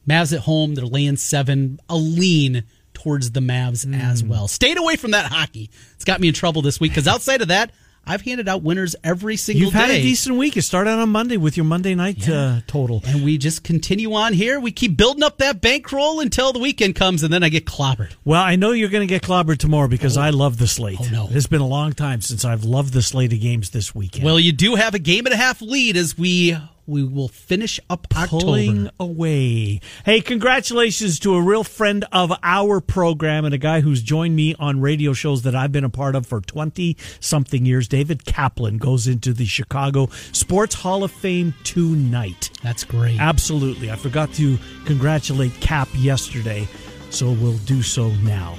[0.07, 0.75] Mavs at home.
[0.75, 1.79] They're laying seven.
[1.89, 2.63] A lean
[2.93, 4.29] towards the Mavs as Hmm.
[4.29, 4.47] well.
[4.47, 5.69] Stayed away from that hockey.
[5.95, 7.71] It's got me in trouble this week because outside of that,
[8.07, 9.73] I've handed out winners every single week.
[9.73, 10.55] You've had a decent week.
[10.55, 13.01] You started on Monday with your Monday night uh, total.
[13.05, 14.59] and we just continue on here.
[14.59, 18.13] We keep building up that bankroll until the weekend comes, and then I get clobbered.
[18.23, 20.99] Well, I know you're going to get clobbered tomorrow because I love the slate.
[21.01, 21.27] Oh, no.
[21.31, 24.25] It's been a long time since I've loved the slate of games this weekend.
[24.25, 27.79] Well, you do have a game and a half lead as we we will finish
[27.89, 28.91] up pulling October.
[28.99, 29.79] away.
[30.05, 34.55] Hey, congratulations to a real friend of our program and a guy who's joined me
[34.59, 37.87] on radio shows that I've been a part of for 20 something years.
[37.87, 42.51] David Kaplan goes into the Chicago Sports Hall of Fame tonight.
[42.61, 43.19] That's great.
[43.19, 43.89] Absolutely.
[43.91, 46.67] I forgot to congratulate Cap yesterday,
[47.09, 48.55] so we'll do so now.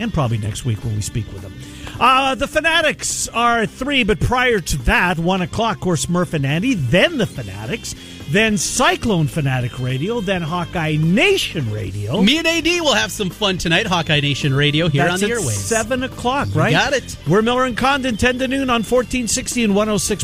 [0.00, 1.52] And probably next week when we speak with him.
[2.04, 6.34] Uh, the Fanatics are at three, but prior to that, one o'clock, of course, Murph
[6.34, 7.94] and Andy, then the Fanatics,
[8.28, 12.20] then Cyclone Fanatic Radio, then Hawkeye Nation Radio.
[12.20, 13.86] Me and AD will have some fun tonight.
[13.86, 15.50] Hawkeye Nation Radio here That's on the at airwaves.
[15.52, 16.72] seven o'clock, right?
[16.72, 17.16] got it.
[17.28, 20.20] We're Miller and Condon, 10 to noon on 1460 and 106.